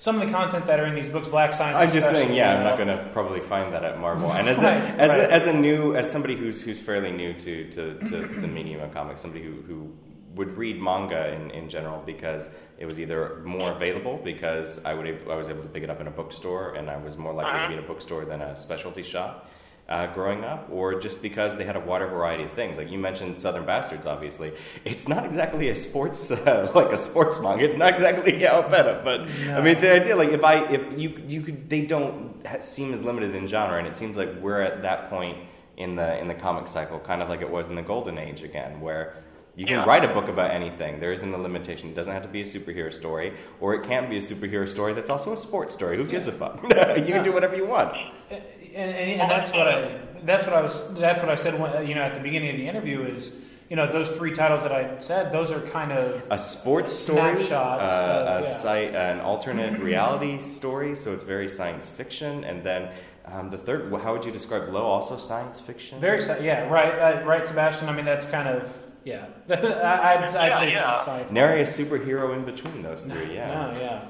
[0.01, 1.79] some of the content that are in these books, Black Science.
[1.79, 4.33] I'm just saying, yeah, you I'm not going to probably find that at Marvel.
[4.33, 5.21] And as Right, a, as, right.
[5.21, 8.81] a, as a new, as somebody who's who's fairly new to, to, to the medium
[8.81, 9.93] of comics, somebody who, who
[10.35, 15.07] would read manga in, in general because it was either more available because I would
[15.29, 17.61] I was able to pick it up in a bookstore and I was more likely
[17.61, 19.49] to be in a bookstore than a specialty shop.
[19.89, 22.97] Uh, growing up, or just because they had a wider variety of things, like you
[22.97, 24.07] mentioned, Southern Bastards.
[24.07, 24.53] Obviously,
[24.85, 27.65] it's not exactly a sports uh, like a sports manga.
[27.65, 31.43] It's not exactly better, but I mean the idea, like if I if you you
[31.43, 35.11] could they don't seem as limited in genre, and it seems like we're at that
[35.11, 35.39] point
[35.77, 38.45] in the in the comic cycle, kind of like it was in the golden age
[38.45, 39.17] again, where
[39.57, 39.85] you can Yeah.
[39.85, 41.01] write a book about anything.
[41.01, 41.91] There isn't a limitation.
[41.91, 44.93] It doesn't have to be a superhero story, or it can't be a superhero story
[44.95, 45.97] that's also a sports story.
[45.97, 46.63] Who gives a fuck?
[46.63, 47.95] you can do whatever you want.
[48.31, 48.43] and,
[48.75, 51.95] and, and that's what I that's what I was that's what I said when, you
[51.95, 53.35] know at the beginning of the interview is
[53.71, 57.37] you know those three titles that I said those are kind of A sports story,
[57.37, 58.55] Snapshots uh, of- a yeah.
[58.57, 62.89] site, an alternate reality story, so it's very science fiction, and then.
[63.27, 64.83] Um, the third, how would you describe Low?
[64.83, 66.01] Also science fiction.
[66.01, 68.69] very sci- yeah right uh, right Sebastian I mean that's kind of
[69.11, 70.99] yeah I, I'd, I'd Yeah, say yeah.
[71.01, 71.27] sci-fi.
[71.31, 73.35] Nary a superhero in between those three.
[73.35, 73.49] Yeah.
[73.51, 74.05] no yeah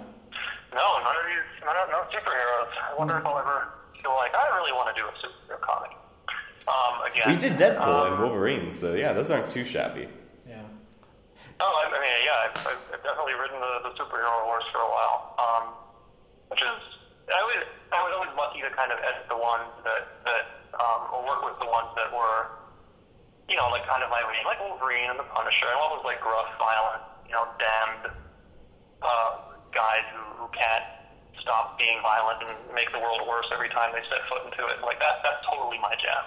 [0.77, 2.71] No, none of these, none of no superheroes.
[2.79, 3.69] I wonder if I'll ever
[4.03, 5.93] feel like I really want to do a superhero comic.
[6.69, 10.07] Um, again, We did Deadpool um, and Wolverine, so yeah, those aren't too shabby.
[10.47, 10.63] yeah
[11.59, 14.79] No, I, I mean, yeah, I've, I've I've definitely ridden the, the superhero horse for
[14.85, 15.17] a while.
[15.41, 15.65] Um,
[16.53, 16.79] which is,
[17.33, 17.59] I was,
[17.95, 20.45] I was always lucky to kind of edit the ones that, that,
[20.79, 22.51] um, or work with the ones that were,
[23.51, 26.07] you know, like kind of my range, like Wolverine and the Punisher, and all those
[26.07, 28.15] like gruff, violent, you know, damned,
[29.03, 29.31] uh,
[29.75, 30.87] guys who, who can't
[31.43, 34.79] stop being violent and make the world worse every time they set foot into it.
[34.87, 36.25] Like that, that's totally my jam.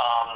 [0.00, 0.30] Um,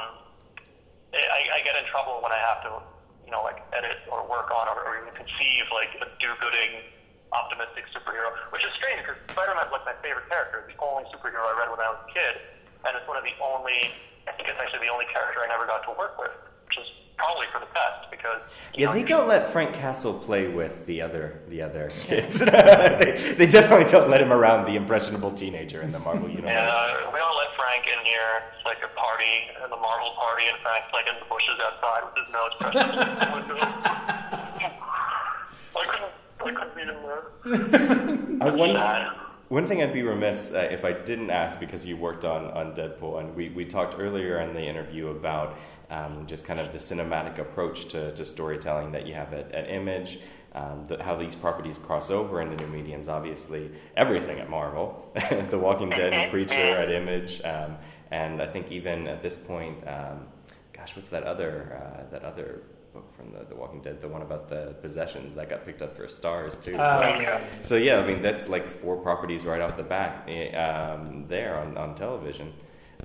[1.09, 2.85] I, I get in trouble when I have to,
[3.25, 6.85] you know, like edit or work on or, or even conceive like a do-gooding,
[7.33, 10.61] optimistic superhero, which is strange because Spider-Man's like my favorite character.
[10.69, 12.33] The only superhero I read when I was a kid,
[12.85, 13.91] and it's one of the only,
[14.27, 16.31] I think it's actually the only character I never got to work with,
[16.67, 18.41] which is probably for the best because
[18.73, 22.39] you Yeah, know, they don't let Frank Castle play with the other the other kids.
[22.41, 26.49] they, they definitely don't let him around the impressionable teenager in the Marvel universe.
[26.49, 28.41] Yeah, we don't let Frank in here.
[28.57, 32.01] It's like a party, uh, the Marvel party, and Frank's like in the bushes outside
[32.09, 33.57] with his nose pressed up the window.
[35.73, 37.23] I couldn't, I couldn't meet him there.
[38.41, 39.07] I wonder, Sad.
[39.51, 42.73] One thing I'd be remiss uh, if I didn't ask because you worked on, on
[42.73, 45.57] Deadpool, and we, we talked earlier in the interview about
[45.89, 49.69] um, just kind of the cinematic approach to, to storytelling that you have at, at
[49.69, 50.21] Image,
[50.55, 53.09] um, the, how these properties cross over into new mediums.
[53.09, 55.11] Obviously, everything at Marvel,
[55.49, 57.75] The Walking Dead and Preacher at Image, um,
[58.09, 60.27] and I think even at this point, um,
[60.71, 62.61] gosh, what's that other uh, that other
[62.93, 65.95] book from the, the Walking Dead, the one about the possessions that got picked up
[65.95, 66.75] for stars too.
[66.77, 67.43] Uh, so, yeah.
[67.61, 71.57] so yeah, I mean that's like four properties right off the bat eh, um, there
[71.57, 72.53] on, on television.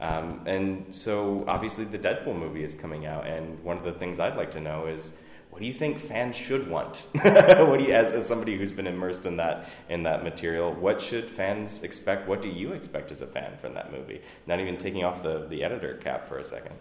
[0.00, 4.20] Um, and so obviously the Deadpool movie is coming out, and one of the things
[4.20, 5.12] I'd like to know is
[5.50, 7.06] what do you think fans should want?
[7.22, 11.00] what do you, as, as somebody who's been immersed in that in that material, what
[11.00, 12.28] should fans expect?
[12.28, 14.20] What do you expect as a fan from that movie?
[14.46, 16.76] Not even taking off the, the editor cap for a second.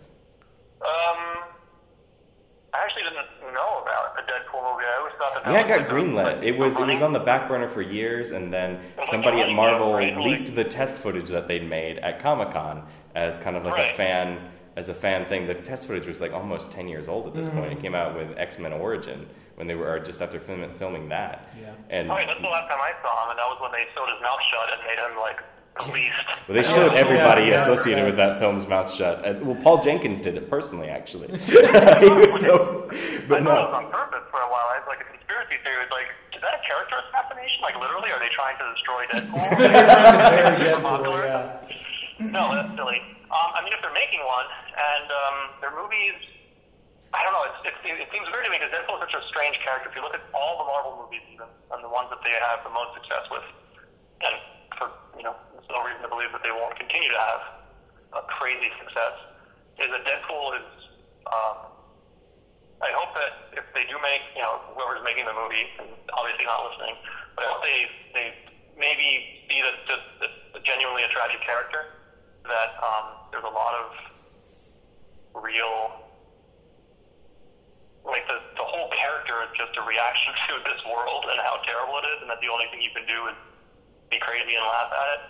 [0.82, 1.55] Um,
[2.76, 4.84] I actually didn't know about the Deadpool movie.
[4.84, 5.46] I always thought that.
[5.46, 6.36] that Yeah, it got like greenlit.
[6.36, 9.52] like It was it was on the back burner for years, and then somebody at
[9.52, 12.84] Marvel leaked the test footage that they'd made at Comic Con
[13.16, 15.48] as kind of like a fan as a fan thing.
[15.48, 17.72] The test footage was like almost ten years old at this point.
[17.72, 17.82] It mm.
[17.82, 21.48] came out with X Men Origin when they were just after film, filming that.
[21.60, 21.72] Yeah.
[21.90, 23.88] And Oh, wait, that's the last time I saw him, and that was when they
[23.96, 25.40] sewed his mouth shut and made him like
[25.84, 26.28] released.
[26.48, 28.06] well, they showed everybody yeah, associated yeah.
[28.06, 29.26] with that film's mouth shut.
[29.26, 31.28] Uh, well, Paul Jenkins did it personally, actually.
[31.40, 34.68] he was so, I but thought it was on purpose for a while.
[34.72, 35.84] I had like a conspiracy theory.
[35.84, 37.60] It was like, is that a character assassination?
[37.62, 39.44] Like literally, are they trying to destroy Deadpool?
[39.60, 42.32] Very Super Deadpool, yeah.
[42.32, 43.04] No, that's silly.
[43.28, 46.16] Um, I mean, if they're making one and um, their movies,
[47.12, 47.44] I don't know.
[47.52, 49.92] It's, it's, it seems weird to me because Deadpool is such a strange character.
[49.92, 52.64] If you look at all the Marvel movies, even and the ones that they have
[52.64, 53.44] the most success with,
[54.24, 54.36] and
[54.78, 57.42] for you know, there's no reason to believe that they won't continue to have
[58.14, 59.16] a crazy success.
[59.80, 60.70] Is that Deadpool is.
[61.26, 61.58] Um,
[62.84, 66.44] I hope that if they do make, you know, whoever's making the movie, and obviously
[66.44, 67.00] not listening,
[67.36, 67.80] but I hope they
[68.14, 68.28] they
[68.76, 70.06] maybe see that just
[70.64, 71.88] genuinely a tragic character,
[72.44, 73.88] that um, there's a lot of
[75.40, 75.96] real,
[78.04, 81.96] like the the whole character is just a reaction to this world and how terrible
[82.04, 83.38] it is, and that the only thing you can do is
[84.10, 85.22] be crazy and laugh at it.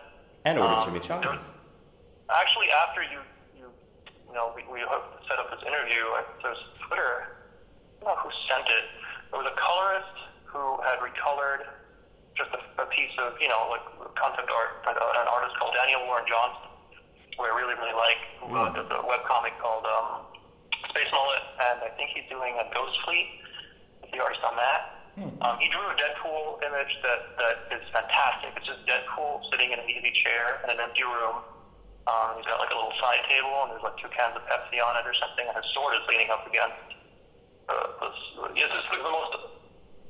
[0.45, 1.21] And order Um, chimichangas.
[1.45, 3.19] there Actually, after you,
[3.55, 3.65] you,
[4.27, 6.57] you know, we, we hooked- set up this interview, I, there's
[6.87, 7.37] Twitter.
[8.01, 8.85] I don't know who sent it.
[9.31, 10.15] There was a colorist
[10.45, 11.65] who had recolored
[12.37, 13.81] just a, a piece of, you know, like
[14.17, 16.67] concept art, uh, an artist called Daniel Warren Johnson,
[17.37, 20.29] who I really, really like, who uh, does a webcomic called um,
[20.91, 23.41] Space Mullet, and I think he's doing a Ghost Fleet.
[24.11, 24.94] The artist on that?
[25.15, 28.51] Um, he drew a Deadpool image that, that is fantastic.
[28.59, 31.39] It's just Deadpool sitting in an easy chair in an empty room.
[32.05, 34.77] Um, he's got like a little side table, and there's like two cans of Pepsi
[34.83, 36.77] on it or something, and his sword is leaning up against.
[37.65, 38.13] Uh, this,
[38.53, 39.33] it's just like the most.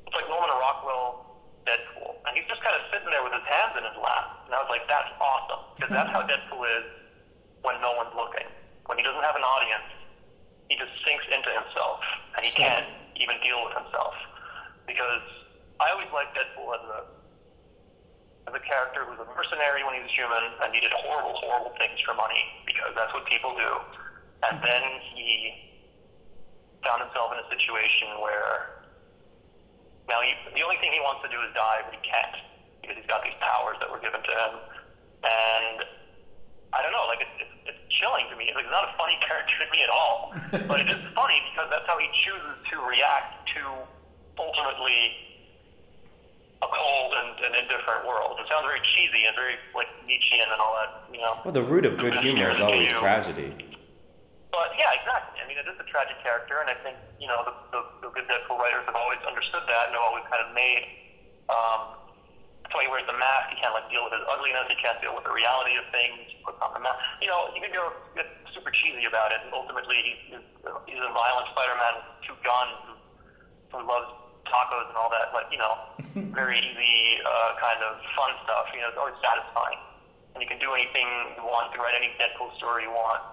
[0.09, 1.15] It's like Norman Rockwell
[1.63, 4.27] Deadpool, and he's just kind of sitting there with his hands in his lap.
[4.45, 6.85] And I was like, that's awesome because that's how Deadpool is
[7.63, 8.45] when no one's looking.
[8.91, 9.87] When he doesn't have an audience,
[10.67, 12.03] he just sinks into himself,
[12.35, 12.85] and he can't
[13.15, 14.13] even deal with himself.
[14.87, 15.25] Because
[15.81, 16.99] I always liked Deadpool as a
[18.45, 21.33] as a character who was a mercenary when he was human and he did horrible,
[21.41, 23.71] horrible things for money because that's what people do.
[24.45, 24.83] And then
[25.17, 25.65] he
[26.85, 28.85] found himself in a situation where
[30.05, 32.37] now he, the only thing he wants to do is die, but he can't
[32.85, 34.53] because he's got these powers that were given to him.
[35.25, 35.77] And
[36.69, 38.53] I don't know, like it's, it's, it's chilling to me.
[38.53, 40.37] Like, it's not a funny character to me at all,
[40.69, 43.89] but it is funny because that's how he chooses to react to
[44.37, 45.15] ultimately
[46.63, 48.39] a cold and, and indifferent world.
[48.39, 51.39] It sounds very cheesy and very like Nietzschean and all that, you know.
[51.43, 53.51] Well, the root of good humor is always tragedy.
[54.55, 55.43] But yeah, exactly.
[55.43, 58.09] I mean, it is a tragic character, and I think you know the, the, the
[58.15, 60.87] good Deadpool writers have always understood that and have always kind of made.
[61.51, 61.99] Um,
[62.63, 63.53] that's why he wears the mask.
[63.53, 64.65] He can't like deal with his ugliness.
[64.71, 66.17] He can't deal with the reality of things.
[66.31, 66.97] He puts on the mask.
[67.21, 68.25] You know, you can go get
[68.57, 69.43] super cheesy about it.
[69.45, 70.41] And ultimately, he's,
[70.89, 72.93] he's a violent Spider-Man with two guns who,
[73.69, 75.33] who loves tacos and all that.
[75.35, 75.73] Like you know,
[76.37, 78.69] very easy uh, kind of fun stuff.
[78.73, 79.79] You know, it's always satisfying.
[80.35, 81.07] And you can do anything
[81.39, 81.71] you want.
[81.71, 83.23] You can write any Deadpool story you want.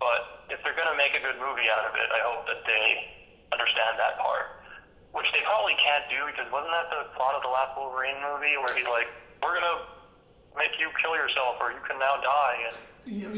[0.00, 2.64] But if they're going to make a good movie out of it, I hope that
[2.64, 3.04] they
[3.52, 4.64] understand that part.
[5.12, 8.56] Which they probably can't do because wasn't that the plot of the last Wolverine movie
[8.56, 9.12] where he's like,
[9.44, 9.78] we're going to
[10.56, 12.56] make you kill yourself or you can now die.
[12.72, 12.76] And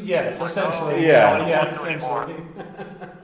[0.07, 1.07] Yes, essentially.
[1.07, 1.47] Yeah.
[1.47, 2.31] yeah, Don't do anymore.
[2.31, 2.47] essentially.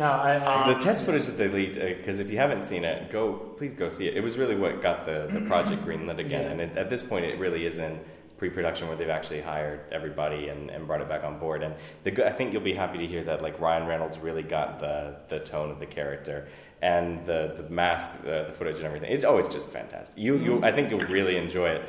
[0.00, 3.12] no, I, I The test footage that they leaked, because if you haven't seen it,
[3.12, 4.16] go please go see it.
[4.16, 6.50] It was really what got the, the project greenlit again, Yeah.
[6.52, 8.00] and it, at this point, it really is in
[8.38, 11.62] pre-production where they've actually hired everybody and, and brought it back on board.
[11.62, 11.74] And
[12.04, 15.16] the, I think you'll be happy to hear that like Ryan Reynolds really got the
[15.28, 16.48] the tone of the character
[16.80, 19.12] and the the mask, the, the footage, and everything.
[19.12, 20.16] It's always just fantastic.
[20.16, 21.82] You you I think you'll really enjoy it.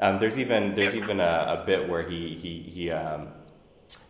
[0.00, 2.90] Um, there's even there's even a, a bit where he he he.
[2.90, 3.28] Um,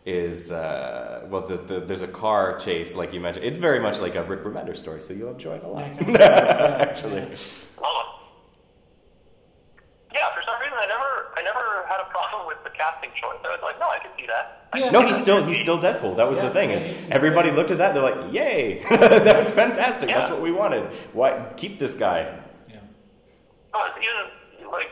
[0.07, 3.45] is uh, well, the, the, there's a car chase, like you mentioned.
[3.45, 6.09] It's very much like a Rick Remender story, so you'll enjoy it a lot.
[6.09, 7.29] Yeah, Actually.
[10.13, 13.39] Yeah, for some reason I never I never had a problem with the casting choice.
[13.45, 14.69] I was like, no, I can see that.
[14.75, 14.91] Yeah.
[14.91, 16.17] no, he's still he's still Deadpool.
[16.17, 16.71] That was the thing.
[16.71, 17.95] Is everybody looked at that?
[17.95, 20.09] They're like, "Yay, that was fantastic.
[20.09, 20.85] That's what we wanted.
[21.13, 22.39] Why keep this guy?"
[22.69, 22.79] yeah.
[23.75, 24.91] Oh, it's even like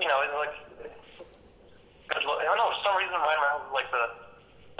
[0.00, 0.54] you know, it's like.
[2.12, 2.68] I don't know.
[2.68, 4.21] For some reason, Ryan Reynolds is like the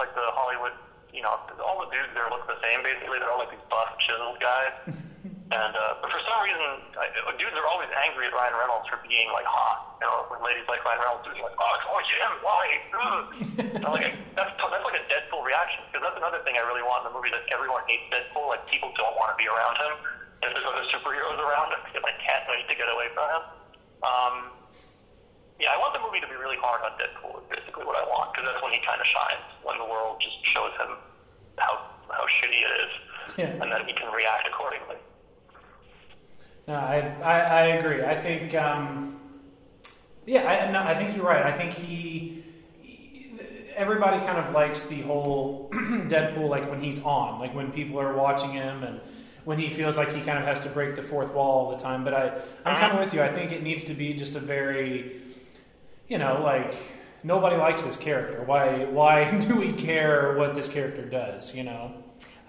[0.03, 0.75] like the Hollywood.
[1.15, 2.83] You know, all the dudes there look the same.
[2.83, 4.75] Basically, they're all like these buff, chiseled guys.
[5.55, 8.99] and uh, but for some reason, I, dudes are always angry at Ryan Reynolds for
[9.05, 10.01] being like hot.
[10.01, 12.33] You know, when ladies like Ryan Reynolds, are like, oh, it's always him.
[12.43, 12.65] Why?
[12.97, 13.25] Ugh."
[13.77, 16.83] And I'm like, that's that's like a Deadpool reaction because that's another thing I really
[16.83, 18.49] want in the movie that everyone hates Deadpool.
[18.49, 19.93] Like people don't want to be around him.
[20.43, 23.43] If there's other superheroes around him, because I can't wait to get away from him.
[24.03, 24.35] Um,
[25.63, 27.39] yeah, I want the movie to be really hard on Deadpool.
[27.39, 29.47] Is basically what I want because that's when he kind of shines.
[29.63, 30.99] When the world just shows him
[31.57, 32.93] how how shitty it is,
[33.39, 33.63] Yeah.
[33.63, 34.97] and then he can react accordingly.
[36.69, 38.05] No, I, I, I agree.
[38.05, 39.21] I think, um,
[40.27, 41.43] yeah, I, no, I think you're right.
[41.45, 42.45] I think he,
[42.81, 43.35] he-
[43.75, 48.15] everybody kind of likes the whole Deadpool, like when he's on, like when people are
[48.15, 49.01] watching him and
[49.45, 51.83] when he feels like he kind of has to break the fourth wall all the
[51.83, 52.05] time.
[52.05, 53.23] But I, I'm kind of with you.
[53.23, 55.21] I think it needs to be just a very,
[56.13, 56.75] you know, like
[57.23, 58.43] nobody likes this character.
[58.45, 61.55] Why, why do we care what this character does?
[61.55, 62.02] You know?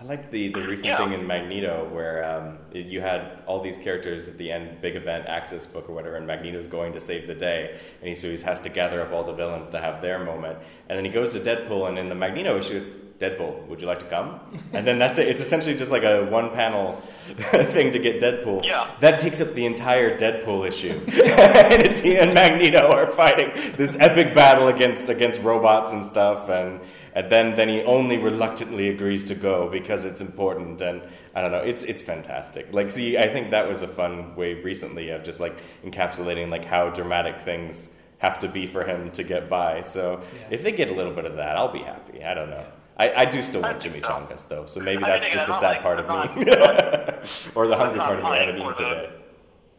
[0.04, 0.98] I like the, the recent Yeah.
[0.98, 4.98] thing in Magneto where um, it- you had all these characters at the end, big
[4.98, 8.30] event, Axis book or whatever, and Magneto's going to save the day, and he so
[8.30, 10.58] he has to gather up all the villains to have their moment,
[10.90, 13.88] and then he goes to Deadpool, and in the Magneto issue, it's Deadpool, would you
[13.88, 14.40] like to come?
[14.74, 15.28] And then that's it.
[15.30, 17.02] It's essentially just like a one panel
[17.76, 18.66] thing to get Deadpool.
[18.66, 18.92] Yeah.
[19.00, 23.96] That takes up the entire Deadpool issue, and it's he and Magneto are fighting this
[24.02, 26.82] epic battle against against robots and stuff, and
[27.16, 30.82] and then then he only reluctantly agrees to go because it's important.
[30.82, 31.02] And
[31.36, 32.68] I don't know, it's it's fantastic.
[32.72, 36.66] Like, see, I think that was a fun way recently of just like encapsulating like
[36.66, 39.82] how dramatic things have to be for him to get by.
[39.82, 40.48] So Yeah.
[40.52, 42.24] if they get a little bit of that, I'll be happy.
[42.24, 42.66] I don't know.
[42.96, 45.74] I, I do still want chimichangas though, so maybe I that's just a I'm sad
[45.74, 48.62] not- part of I'm me, not- or the hungry part of me I not haven't
[48.62, 49.10] eaten today.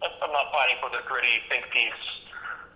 [0.03, 2.05] I'm not fighting for the gritty think piece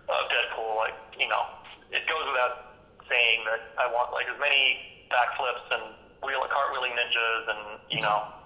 [0.07, 0.77] of Deadpool.
[0.77, 1.43] Like, you know,
[1.91, 2.68] it goes without
[3.09, 4.77] saying that I want like as many
[5.09, 8.37] backflips and wheel cartwheeling ninjas and you know.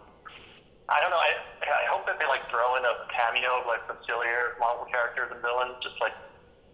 [0.92, 1.20] I don't know.
[1.22, 1.32] I
[1.64, 5.32] I hope that they like throw in a cameo of like some sillier Marvel characters
[5.32, 5.80] and villains.
[5.80, 6.12] Just like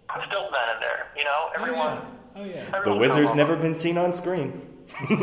[0.09, 1.13] put Stiltman in there.
[1.13, 1.95] You know, Oh everyone.
[2.01, 2.41] yeah.
[2.41, 2.81] Oh yeah.
[2.85, 4.65] The wizard's never been seen on screen.
[5.05, 5.21] seen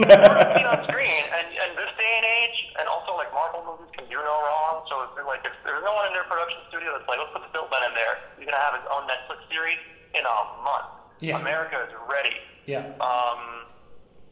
[0.70, 4.14] on screen, and, and this day and age, and also like Marvel movies can do
[4.14, 4.86] no wrong.
[4.86, 7.42] So if like, if there's no one in their production studio that's like, let's put
[7.50, 9.82] Stiltman in there, he's gonna have his own Netflix series
[10.14, 10.95] in a month.
[11.20, 11.38] Yeah.
[11.40, 12.36] America is ready.
[12.66, 12.86] Yeah.
[13.00, 13.38] Um,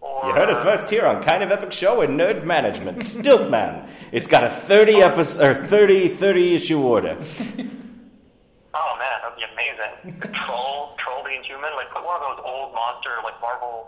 [0.01, 2.99] or, You heard it first here on Kind of Epic Show and Nerd Management.
[2.99, 3.89] Stiltman.
[4.13, 7.17] It's got a 30 episode or 30 30 issue order.
[8.77, 10.19] Oh man, that'd be amazing.
[10.19, 13.87] The troll, troll the Inhuman, like put one of those old monster, like Marvel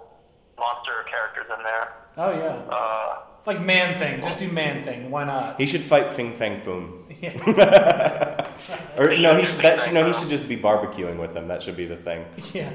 [0.58, 1.92] monster characters in there.
[2.16, 2.74] Oh yeah.
[2.74, 4.22] Uh, Like Man Thing.
[4.22, 5.10] Just do Man Thing.
[5.10, 5.60] Why not?
[5.60, 7.04] He should fight Fing Fang Foom.
[7.20, 8.42] Yeah.
[8.96, 11.46] Or no, he should, that should, no, he should just be barbecuing with them.
[11.48, 12.24] That should be the thing.
[12.56, 12.72] yeah.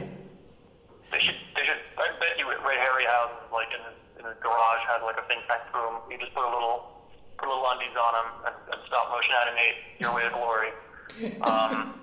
[1.09, 4.84] They should, they should, I bet you Ray Harryhausen, like in his, in his garage,
[4.86, 6.05] has like a Fing Fang Foom.
[6.13, 7.01] You just put a little,
[7.41, 10.69] put a little undies on him and, and stop motion animate your way to glory.
[11.43, 11.97] Um,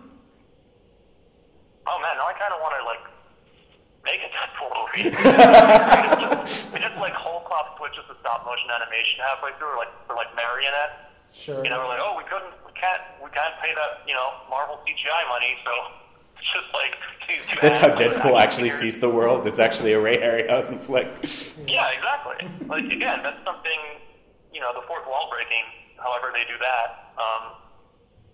[1.87, 3.03] oh man, now I kind of want to like
[4.09, 5.13] make a Deadpool movie.
[5.13, 10.17] they just like whole clock switches to stop motion animation halfway through, or like for
[10.17, 11.13] like marionette.
[11.37, 11.61] Sure.
[11.61, 14.49] You know, we're like, oh, we couldn't, we can't, we can't pay that, you know,
[14.49, 15.73] Marvel CGI money, so
[16.41, 16.97] it's just like
[17.29, 18.97] two That's how Deadpool actually actors.
[18.97, 19.47] sees the world.
[19.47, 21.07] It's actually a Ray Harryhausen flick.
[21.69, 22.49] Yeah, exactly.
[22.67, 24.01] Like again, that's something
[24.53, 25.63] you know, the fourth wall breaking.
[26.03, 27.15] However, they do that.
[27.15, 27.55] Um,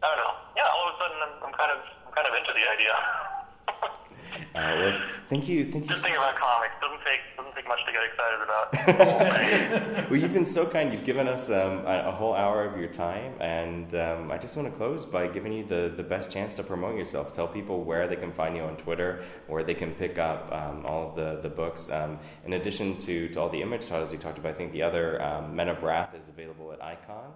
[0.00, 0.34] I don't know.
[0.56, 2.94] Yeah, all of a sudden, I'm, I'm kind of, I'm kind of into the idea.
[3.68, 5.90] Uh, well, thank you, thank you.
[5.90, 8.72] Just thinking about comics doesn't take doesn't take much to get excited about.
[8.98, 10.10] the whole thing.
[10.10, 10.92] Well, you've been so kind.
[10.92, 14.56] You've given us um, a, a whole hour of your time, and um, I just
[14.56, 17.32] want to close by giving you the, the best chance to promote yourself.
[17.32, 20.86] Tell people where they can find you on Twitter, where they can pick up um,
[20.86, 21.90] all of the, the books.
[21.90, 24.82] Um, in addition to, to all the image titles you talked about, I think the
[24.82, 27.32] other um, Men of Wrath is available at Icon.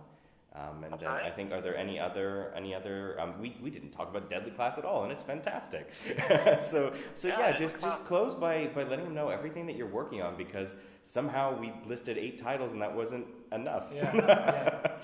[0.58, 1.24] Um, and then right.
[1.24, 4.50] I think are there any other any other um, we, we didn't talk about Deadly
[4.50, 5.92] Class at all and it's fantastic.
[6.60, 9.90] so so yeah, Yeah, just just close by by letting them know everything that you're
[9.90, 13.92] working on because somehow we listed eight titles and that wasn't enough.
[13.94, 14.10] Yeah.
[14.14, 14.98] yeah.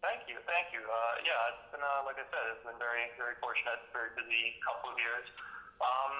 [0.00, 0.80] Thank you, thank you.
[0.80, 4.56] Uh, yeah, it's been uh, like I said, it's been very, very fortunate, very busy
[4.64, 5.26] couple of years.
[5.82, 6.14] Um,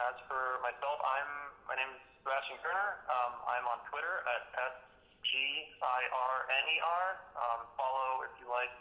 [0.00, 1.30] as for myself, I'm
[1.68, 3.04] my name is Sebastian Girner.
[3.06, 4.87] Um, I'm on Twitter at s
[5.28, 5.32] g
[5.80, 7.04] i r n e r.
[7.36, 8.72] Um, follow if you like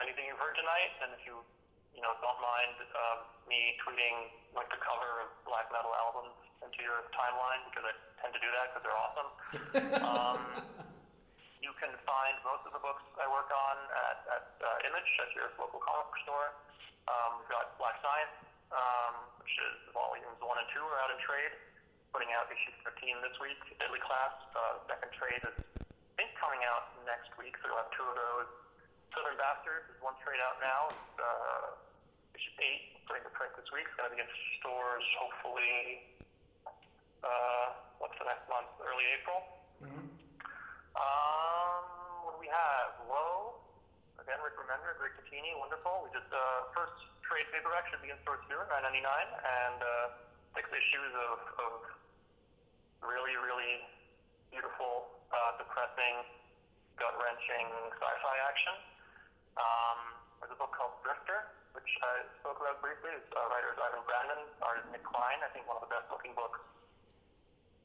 [0.00, 1.42] anything you've heard tonight, and if you
[1.94, 3.18] you know don't mind um,
[3.50, 7.92] me tweeting like the cover of black metal albums into your timeline because I
[8.22, 9.30] tend to do that because they're awesome.
[10.06, 10.40] um,
[11.60, 15.30] you can find most of the books I work on at, at uh, Image, at
[15.36, 16.56] your local comic store.
[17.04, 18.32] Um, we've got Black Science,
[18.72, 21.52] um, which is volumes one and two are out in trade,
[22.10, 23.58] putting out issue 13 this week.
[23.78, 27.90] Deadly Class, uh, second trade is, I think, coming out next week, so you'll have
[27.94, 28.50] two of those.
[29.14, 30.90] Southern Bastards is one trade out now.
[30.90, 31.66] It's, uh,
[32.34, 33.86] issue eight, putting to print this week.
[33.86, 34.30] It's going to be in
[34.62, 36.06] stores hopefully,
[37.22, 37.66] uh,
[38.00, 38.70] what's the next month?
[38.80, 39.40] Early April.
[40.96, 41.82] Um,
[42.26, 43.06] what do we have?
[43.06, 43.60] Low.
[44.18, 46.04] Again, Rick Remender, Greg Tocchini, wonderful.
[46.04, 49.04] We just, uh, first trade paperback should be in stores soon, 9.99,
[49.42, 49.90] and, uh,
[50.54, 51.72] six issues of, of
[53.04, 53.84] really, really
[54.52, 56.26] beautiful, uh, depressing,
[57.00, 58.76] gut-wrenching sci-fi action.
[59.56, 59.98] Um,
[60.40, 63.12] there's a book called Drifter, which I spoke about briefly.
[63.12, 66.32] It's, uh, writer is Ivan Brandon, artist Nic Klein, I think one of the best-looking
[66.36, 66.60] books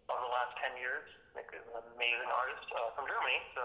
[0.09, 1.05] of the last 10 years.
[1.33, 3.63] Nick is an amazing artist uh, from Germany, so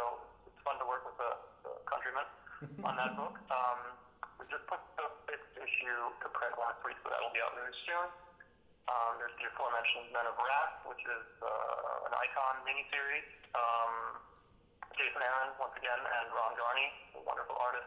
[0.51, 1.33] it's fun to work with a,
[1.71, 2.27] a countryman
[2.89, 3.39] on that book.
[3.53, 3.81] Um,
[4.41, 7.77] we just put the fifth issue to print last week, so that'll be out very
[7.87, 8.09] soon.
[8.91, 13.29] Um, there's the aforementioned Men of Wrath, which is uh, an icon miniseries.
[13.55, 14.19] Um,
[14.99, 17.87] Jason Aaron, once again, and Ron Garney, a wonderful artist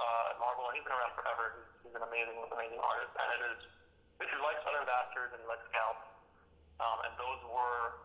[0.00, 1.52] uh, at Marvel, and he's been around forever.
[1.60, 3.60] He's, he's an amazing, amazing artist, and it is,
[4.24, 6.00] if you like Southern Bastards and you like Scalp,
[6.80, 8.00] um, and those were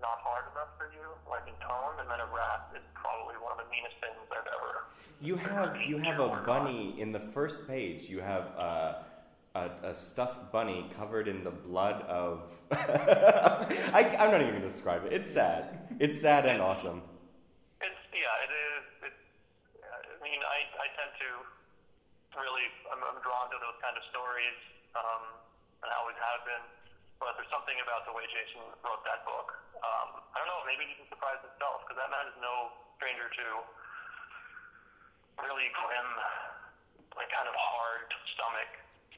[0.00, 3.52] not hard enough for you, like in tone, the Men of Wrath is probably one
[3.52, 4.88] of the meanest things I've ever.
[5.20, 8.08] You have you have a bunny in the first page.
[8.08, 8.92] You have uh,
[9.56, 12.52] a, a stuffed bunny covered in the blood of.
[12.72, 15.12] I, I'm not even going to describe it.
[15.12, 15.96] It's sad.
[15.96, 17.00] It's sad and awesome.
[17.80, 18.84] It's yeah, it is.
[19.08, 19.24] It's,
[19.80, 21.28] I mean, I I tend to
[22.36, 24.58] really I'm, I'm drawn to those kind of stories,
[24.92, 25.22] um,
[25.80, 26.64] and I always have been.
[27.16, 29.48] But there's something about the way Jason wrote that book.
[29.80, 30.60] Um, I don't know.
[30.68, 33.46] Maybe he can surprise himself because that man is no stranger to
[35.40, 36.08] really grim,
[37.16, 38.68] like kind of hard stomach,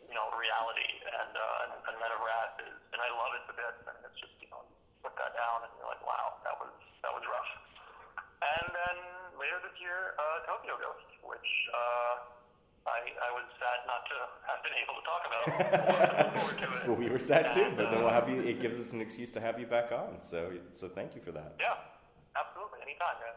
[0.09, 0.91] you know, reality.
[1.07, 3.83] And uh, and, Men of Wrath is, and I love it to bits.
[3.85, 6.73] And it's just you know, you put that down, and you're like, wow, that was
[7.05, 7.53] that was rough.
[8.39, 8.97] And then
[9.37, 11.51] later this year, uh, Tokyo Ghost, which.
[11.71, 12.39] Uh,
[12.89, 14.17] I, I was sad not to
[14.49, 15.45] have been able to talk about.
[16.89, 18.41] well, we were sad too, but then we'll have you.
[18.41, 20.21] It gives us an excuse to have you back on.
[20.21, 21.53] So, so thank you for that.
[21.61, 21.77] Yeah,
[22.33, 22.81] absolutely.
[22.81, 23.37] Anytime, guys.